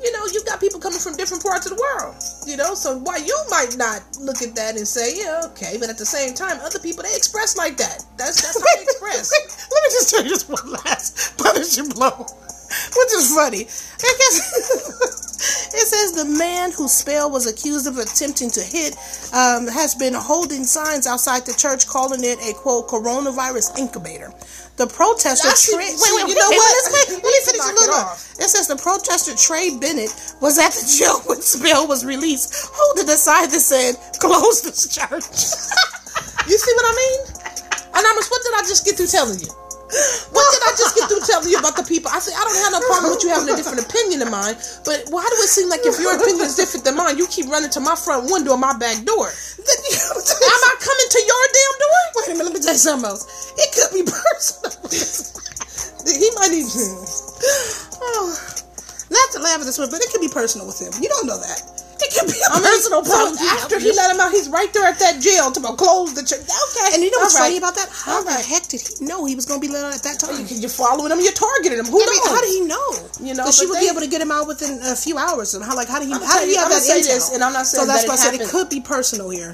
you 0.04 0.12
know 0.12 0.26
you've 0.34 0.46
got 0.46 0.60
people 0.60 0.80
coming 0.80 1.00
from 1.00 1.16
different 1.16 1.44
parts 1.44 1.70
of 1.70 1.76
the 1.76 1.82
world. 1.82 2.16
You 2.46 2.58
know, 2.58 2.74
so 2.74 2.98
why 3.00 3.18
you 3.18 3.38
might 3.50 3.76
not 3.78 4.02
look 4.20 4.42
at 4.42 4.56
that 4.56 4.76
and 4.78 4.88
say 4.88 5.18
yeah 5.18 5.42
okay, 5.52 5.78
but 5.80 5.90
at 5.90 5.98
the 5.98 6.06
same 6.06 6.34
time, 6.34 6.60
other 6.62 6.80
people 6.80 7.04
they 7.04 7.16
express 7.16 7.58
like 7.58 7.78
that. 7.78 8.04
That's 8.18 8.42
that's 8.42 8.60
how 8.60 8.76
they 8.76 8.84
express. 8.84 9.32
Let 9.72 9.84
me 9.84 9.90
just 9.92 10.10
tell 10.10 10.24
you 10.24 10.30
this 10.30 10.48
one 10.50 10.72
last 10.72 11.38
punishing 11.38 11.90
blow, 11.90 12.26
which 12.98 13.14
is 13.14 13.34
funny. 13.34 13.68
It 15.72 15.88
says 15.88 16.12
the 16.12 16.26
man 16.26 16.72
whose 16.72 16.92
Spell 16.92 17.32
was 17.32 17.48
accused 17.48 17.88
of 17.88 17.98
attempting 17.98 18.52
to 18.52 18.62
hit 18.62 18.98
um, 19.32 19.68
has 19.68 19.96
been 19.96 20.14
holding 20.14 20.66
signs 20.66 21.08
outside 21.08 21.46
the 21.46 21.54
church 21.54 21.88
calling 21.88 22.24
it 22.24 22.40
a 22.44 22.54
quote 22.54 22.90
coronavirus 22.90 23.78
incubator. 23.78 24.34
The 24.76 24.88
protester 24.88 25.48
Trey, 25.48 25.96
wait, 25.96 25.96
wait, 25.96 26.28
you 26.28 26.36
know 26.36 26.50
what? 26.52 26.92
Let 26.92 27.10
me, 27.10 27.16
let 27.16 27.32
me 27.32 27.40
finish 27.48 27.64
a 27.64 27.76
little. 27.76 28.04
it 28.36 28.44
It 28.44 28.50
says 28.52 28.68
the 28.68 28.76
protester 28.76 29.36
Trey 29.36 29.78
Bennett 29.78 30.12
was 30.42 30.60
at 30.60 30.76
the 30.76 30.84
jail 31.00 31.22
when 31.24 31.40
Spell 31.42 31.88
was 31.88 32.04
released, 32.04 32.68
holding 32.74 33.08
a 33.08 33.16
sign 33.16 33.50
that 33.50 33.62
said 33.62 33.96
"Close 34.20 34.62
this 34.62 34.88
church." 34.92 35.24
You 36.50 36.58
see 36.58 36.74
what 36.76 36.86
I 36.88 36.96
mean? 36.98 37.20
And 37.96 38.04
I'm 38.04 38.16
what 38.16 38.42
did 38.44 38.54
I 38.56 38.64
just 38.68 38.86
get 38.86 38.98
through 38.98 39.08
telling 39.08 39.40
you? 39.40 39.69
What 40.30 40.46
did 40.54 40.62
I 40.70 40.72
just 40.78 40.94
get 40.94 41.10
through 41.10 41.26
telling 41.26 41.50
you 41.50 41.58
about 41.58 41.74
the 41.74 41.82
people? 41.82 42.14
I 42.14 42.22
say 42.22 42.30
I 42.30 42.46
don't 42.46 42.62
have 42.62 42.74
no 42.78 42.82
problem 42.86 43.10
with 43.18 43.26
you 43.26 43.34
having 43.34 43.50
a 43.50 43.58
different 43.58 43.82
opinion 43.82 44.22
than 44.22 44.30
mine, 44.30 44.54
but 44.86 45.10
why 45.10 45.26
do 45.26 45.38
it 45.42 45.50
seem 45.50 45.66
like 45.66 45.82
if 45.82 45.98
your 45.98 46.14
opinion 46.14 46.46
is 46.46 46.54
different 46.54 46.86
than 46.86 46.94
mine, 46.94 47.18
you 47.18 47.26
keep 47.26 47.50
running 47.50 47.74
to 47.74 47.82
my 47.82 47.98
front 47.98 48.30
window 48.30 48.54
and 48.54 48.62
my 48.62 48.78
back 48.78 49.02
door? 49.02 49.26
Am 49.34 50.62
I 50.70 50.74
coming 50.78 51.10
to 51.10 51.20
your 51.26 51.44
damn 51.50 51.76
door? 51.82 52.02
Wait 52.22 52.30
a 52.30 52.34
minute, 52.38 52.46
let 52.46 52.54
me 52.54 52.62
tell 52.62 52.78
you 52.78 52.86
something 52.86 53.10
else. 53.10 53.26
It 53.58 53.70
could 53.74 53.92
be 53.98 54.06
personal. 54.14 54.78
He 56.06 56.30
might 56.38 56.54
even. 56.54 57.02
oh, 58.06 58.30
not 59.10 59.28
to 59.34 59.40
laugh 59.42 59.58
at 59.58 59.66
this 59.66 59.78
one, 59.82 59.90
but 59.90 60.02
it 60.02 60.10
could 60.14 60.22
be 60.22 60.30
personal 60.30 60.70
with 60.70 60.78
him. 60.78 60.94
You 61.02 61.10
don't 61.10 61.26
know 61.26 61.38
that. 61.42 61.79
It 62.10 62.18
could 62.18 62.26
be 62.34 62.42
a 62.42 62.50
I 62.50 62.58
mean, 62.58 62.66
personal 62.66 63.06
so 63.06 63.12
problem. 63.14 63.38
after 63.62 63.78
he 63.78 63.94
let 63.94 64.10
him 64.10 64.20
out, 64.20 64.34
he's 64.34 64.50
right 64.50 64.72
there 64.74 64.90
at 64.90 64.98
that 64.98 65.22
jail 65.22 65.54
to 65.54 65.62
close 65.78 66.18
the 66.18 66.26
church. 66.26 66.42
Okay, 66.42 66.98
and 66.98 67.06
you 67.06 67.14
know 67.14 67.22
what's 67.22 67.38
all 67.38 67.46
funny 67.46 67.62
about 67.62 67.78
that? 67.78 67.86
How 67.94 68.18
All 68.20 68.24
the 68.26 68.34
right. 68.34 68.42
heck 68.46 68.66
did 68.66 68.82
he 68.82 69.06
know 69.06 69.26
he 69.30 69.36
was 69.38 69.46
going 69.46 69.62
to 69.62 69.66
be 69.66 69.70
let 69.72 69.86
out 69.86 69.94
at 69.94 70.02
that 70.04 70.18
time? 70.18 70.42
You're 70.50 70.74
following 70.74 71.14
him. 71.14 71.22
You're 71.22 71.38
targeting 71.38 71.78
him. 71.78 71.86
Who 71.86 72.02
I 72.02 72.06
knows? 72.10 72.18
mean, 72.18 72.26
how 72.34 72.42
did 72.42 72.50
he 72.58 72.62
know? 72.66 72.88
You 73.22 73.34
know, 73.38 73.46
she 73.54 73.70
would 73.70 73.78
be 73.78 73.86
they- 73.86 73.94
able 73.94 74.02
to 74.02 74.10
get 74.10 74.22
him 74.26 74.34
out 74.34 74.50
within 74.50 74.82
a 74.82 74.96
few 74.98 75.18
hours. 75.22 75.54
And 75.54 75.62
how, 75.64 75.76
like, 75.78 75.88
how 75.88 76.00
did 76.02 76.10
he? 76.10 76.14
I'ma 76.18 76.26
How 76.26 76.40
did 76.42 76.50
he 76.50 76.58
have 76.58 76.74
I'ma 76.74 76.82
that 76.82 76.82
say 76.82 77.00
intel? 77.06 77.14
this, 77.14 77.30
and 77.34 77.44
I'm 77.46 77.54
not 77.54 77.70
saying 77.70 77.86
So 77.86 77.88
that's 77.88 78.04
that 78.04 78.10
why 78.10 78.18
I 78.18 78.18
said 78.18 78.34
it 78.42 78.50
could 78.50 78.70
be 78.74 78.82
personal 78.82 79.30
here. 79.30 79.54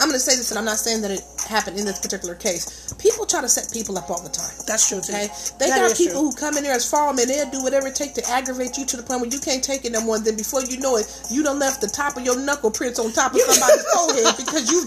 I'm 0.00 0.06
going 0.06 0.14
to 0.14 0.22
say 0.22 0.36
this, 0.38 0.54
and 0.54 0.58
I'm 0.58 0.64
not 0.64 0.78
saying 0.78 1.02
that 1.02 1.10
it 1.10 1.26
happened 1.48 1.78
in 1.78 1.86
this 1.86 1.98
particular 1.98 2.34
case. 2.36 2.92
People 2.98 3.26
try 3.26 3.40
to 3.40 3.48
set 3.48 3.72
people 3.72 3.98
up 3.98 4.10
all 4.10 4.22
the 4.22 4.28
time. 4.30 4.52
That's 4.66 4.88
true 4.88 5.00
too. 5.00 5.12
Okay, 5.12 5.28
they 5.58 5.66
That 5.72 5.88
got 5.88 5.96
people 5.96 6.20
true. 6.20 6.30
who 6.30 6.36
come 6.36 6.56
in 6.56 6.64
there 6.64 6.74
as 6.76 6.88
firemen. 6.88 7.28
They'll 7.28 7.50
do 7.50 7.62
whatever 7.62 7.88
it 7.88 7.96
takes 7.96 8.14
to 8.20 8.24
aggravate 8.30 8.76
you 8.78 8.86
to 8.86 8.96
the 8.96 9.02
point 9.02 9.20
where 9.22 9.30
you 9.30 9.40
can't 9.40 9.64
take 9.64 9.84
it 9.84 9.92
no 9.92 10.00
more. 10.02 10.16
And 10.16 10.24
then 10.24 10.36
before 10.36 10.62
you 10.62 10.78
know 10.78 10.96
it, 10.96 11.08
you 11.30 11.42
done 11.42 11.58
left 11.58 11.80
the 11.80 11.88
top 11.88 12.16
of 12.16 12.24
your 12.24 12.38
knuckle 12.38 12.70
prints 12.70 12.98
on 13.00 13.12
top 13.12 13.34
of 13.34 13.40
somebody's 13.48 13.84
forehead 13.94 14.36
because 14.36 14.70
you 14.70 14.84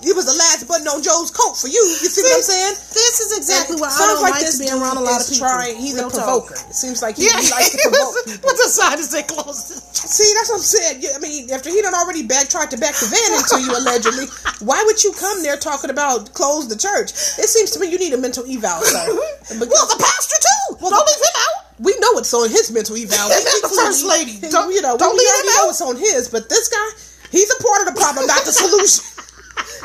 it 0.00 0.14
was 0.14 0.30
the 0.30 0.38
last 0.38 0.62
button 0.70 0.86
on 0.86 1.02
Joe's 1.02 1.30
coat 1.34 1.58
for 1.58 1.66
you. 1.66 1.82
You 1.98 2.06
see, 2.06 2.22
what 2.22 2.38
I'm 2.38 2.46
saying? 2.46 2.74
This 2.94 3.14
is 3.18 3.30
exactly 3.38 3.74
And 3.74 3.82
why 3.82 3.90
I 3.90 3.98
don't 4.06 4.22
like, 4.22 4.38
this 4.38 4.54
to 4.56 4.62
be 4.62 4.70
dude 4.70 4.78
around 4.78 4.96
a 4.96 5.02
lot 5.02 5.18
of 5.18 5.26
people. 5.26 5.42
Trying, 5.50 5.74
he's 5.74 5.98
Real 5.98 6.06
a 6.06 6.10
talk. 6.14 6.46
provoker. 6.46 6.54
It 6.70 6.78
seems 6.78 7.02
like 7.02 7.18
he, 7.18 7.26
Yeah, 7.26 7.42
he 7.42 7.50
likes 7.50 7.74
to 7.74 7.78
provoke 7.90 8.14
people. 8.30 8.46
What's 8.46 8.62
the 8.62 8.70
sign 8.70 8.96
to 9.02 9.02
say 9.02 9.22
close? 9.26 9.58
See, 9.98 10.30
that's 10.38 10.54
what 10.54 10.62
I'm 10.62 10.70
saying. 10.70 10.96
I 11.02 11.18
mean, 11.18 11.50
after 11.50 11.74
he 11.74 11.82
done 11.82 11.98
already 11.98 12.22
back 12.22 12.46
tried 12.46 12.70
to 12.70 12.78
back 12.78 12.94
the 12.94 13.10
van 13.10 13.30
into 13.42 13.58
you 13.58 13.74
allegedly, 13.74 14.30
why 14.62 14.78
would 14.86 15.02
you 15.02 15.10
come 15.18 15.42
there 15.42 15.58
talking 15.58 15.90
about 15.90 15.97
close 16.34 16.68
the 16.68 16.76
church? 16.76 17.10
It 17.38 17.48
seems 17.48 17.70
to 17.72 17.80
me 17.80 17.90
you 17.90 17.98
need 17.98 18.12
a 18.12 18.18
mental 18.18 18.44
eval, 18.44 18.82
sir. 18.82 19.06
well, 19.58 19.86
the 19.90 19.98
pastor 19.98 20.38
too. 20.40 20.76
Well, 20.80 20.90
don't 20.90 21.06
leave 21.06 21.16
him 21.16 21.36
out. 21.36 21.64
We 21.80 21.92
know 22.00 22.18
it's 22.18 22.32
on 22.34 22.48
his 22.50 22.70
mental 22.72 22.96
eval. 22.96 23.28
We 23.28 23.34
The 23.62 23.74
first 23.76 24.04
lady. 24.04 24.38
Don't- 24.48 24.72
you 24.72 24.82
know, 24.82 24.96
don't 24.96 25.14
we, 25.14 25.20
leave 25.20 25.44
him 25.44 25.46
know 25.58 25.68
it's 25.70 25.80
on 25.82 25.96
his, 25.96 26.28
but 26.28 26.48
this 26.48 26.68
guy, 26.68 26.88
he's 27.30 27.50
a 27.50 27.62
part 27.62 27.86
of 27.86 27.94
the 27.94 28.00
problem, 28.00 28.26
not 28.26 28.44
the 28.44 28.52
solution. 28.52 29.04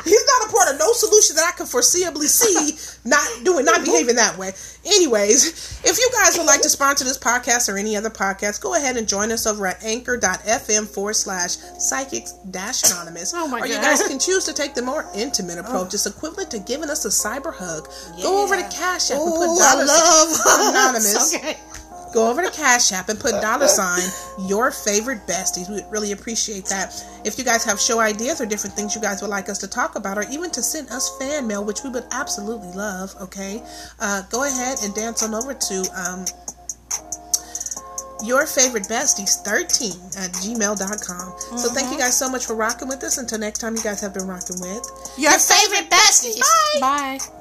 He's 0.04 0.24
not 0.26 0.48
a 0.48 0.52
part 0.52 0.72
of 0.72 0.78
no 0.78 0.92
solution 0.92 1.36
that 1.36 1.52
I 1.52 1.56
can 1.56 1.66
foreseeably 1.66 2.26
see 2.26 2.76
not 3.08 3.26
doing, 3.44 3.64
not 3.64 3.84
behaving 3.84 4.16
that 4.16 4.36
way. 4.38 4.52
Anyways, 4.84 5.80
if 5.84 5.98
you 5.98 6.10
guys 6.22 6.36
would 6.36 6.46
like 6.46 6.60
to 6.62 6.68
sponsor 6.68 7.04
this 7.04 7.18
podcast 7.18 7.72
or 7.72 7.78
any 7.78 7.96
other 7.96 8.10
podcast, 8.10 8.60
go 8.60 8.74
ahead 8.74 8.96
and 8.96 9.08
join 9.08 9.32
us 9.32 9.46
over 9.46 9.66
at 9.66 9.82
anchor.fm 9.82 10.86
forward 10.86 11.14
slash 11.14 11.56
psychics 11.78 12.32
dash 12.50 12.82
anonymous. 12.84 13.32
Oh 13.34 13.48
my 13.48 13.60
or 13.60 13.66
you 13.66 13.74
guys 13.76 14.02
can 14.06 14.18
choose 14.18 14.44
to 14.44 14.52
take 14.52 14.74
the 14.74 14.82
more 14.82 15.06
intimate 15.14 15.58
approach. 15.58 15.94
It's 15.94 16.06
equivalent 16.06 16.50
to 16.52 16.58
giving 16.58 16.90
us 16.90 17.04
a 17.04 17.08
cyber 17.08 17.54
hug. 17.54 17.88
Go 18.22 18.42
over 18.44 18.56
to 18.56 18.62
Cash 18.68 19.10
App 19.10 19.18
and 19.18 19.32
put 19.32 19.46
Ooh, 19.48 19.58
I 19.60 19.72
dollars 19.74 19.88
love 19.88 20.70
anonymous. 20.74 21.34
Okay. 21.44 21.56
Go 22.14 22.30
over 22.30 22.42
to 22.42 22.50
Cash 22.50 22.92
App 22.92 23.08
and 23.08 23.18
put 23.18 23.32
dollar 23.42 23.66
sign 23.66 24.08
your 24.48 24.70
favorite 24.70 25.26
besties. 25.26 25.68
We 25.68 25.76
would 25.76 25.90
really 25.90 26.12
appreciate 26.12 26.64
that. 26.66 26.94
If 27.24 27.36
you 27.38 27.44
guys 27.44 27.64
have 27.64 27.80
show 27.80 27.98
ideas 27.98 28.40
or 28.40 28.46
different 28.46 28.76
things 28.76 28.94
you 28.94 29.00
guys 29.00 29.20
would 29.20 29.30
like 29.30 29.48
us 29.48 29.58
to 29.58 29.68
talk 29.68 29.96
about, 29.96 30.16
or 30.16 30.24
even 30.30 30.50
to 30.52 30.62
send 30.62 30.90
us 30.90 31.16
fan 31.18 31.46
mail, 31.46 31.64
which 31.64 31.82
we 31.82 31.90
would 31.90 32.04
absolutely 32.12 32.70
love, 32.72 33.14
okay? 33.20 33.62
Uh, 34.00 34.22
go 34.30 34.44
ahead 34.44 34.78
and 34.84 34.94
dance 34.94 35.22
on 35.24 35.34
over 35.34 35.54
to 35.54 35.74
um, 35.96 36.24
your 38.24 38.46
favorite 38.46 38.84
besties 38.84 39.42
13 39.42 39.90
at 40.22 40.30
gmail.com. 40.38 41.58
So 41.58 41.68
thank 41.70 41.90
you 41.90 41.98
guys 41.98 42.16
so 42.16 42.30
much 42.30 42.46
for 42.46 42.54
rocking 42.54 42.88
with 42.88 43.02
us. 43.02 43.18
Until 43.18 43.38
next 43.38 43.58
time, 43.58 43.74
you 43.74 43.82
guys 43.82 44.00
have 44.00 44.14
been 44.14 44.26
rocking 44.26 44.60
with. 44.60 45.14
Your 45.18 45.32
favorite 45.32 45.90
besties. 45.90 46.40
Bye. 46.40 46.80
Bye. 46.80 47.18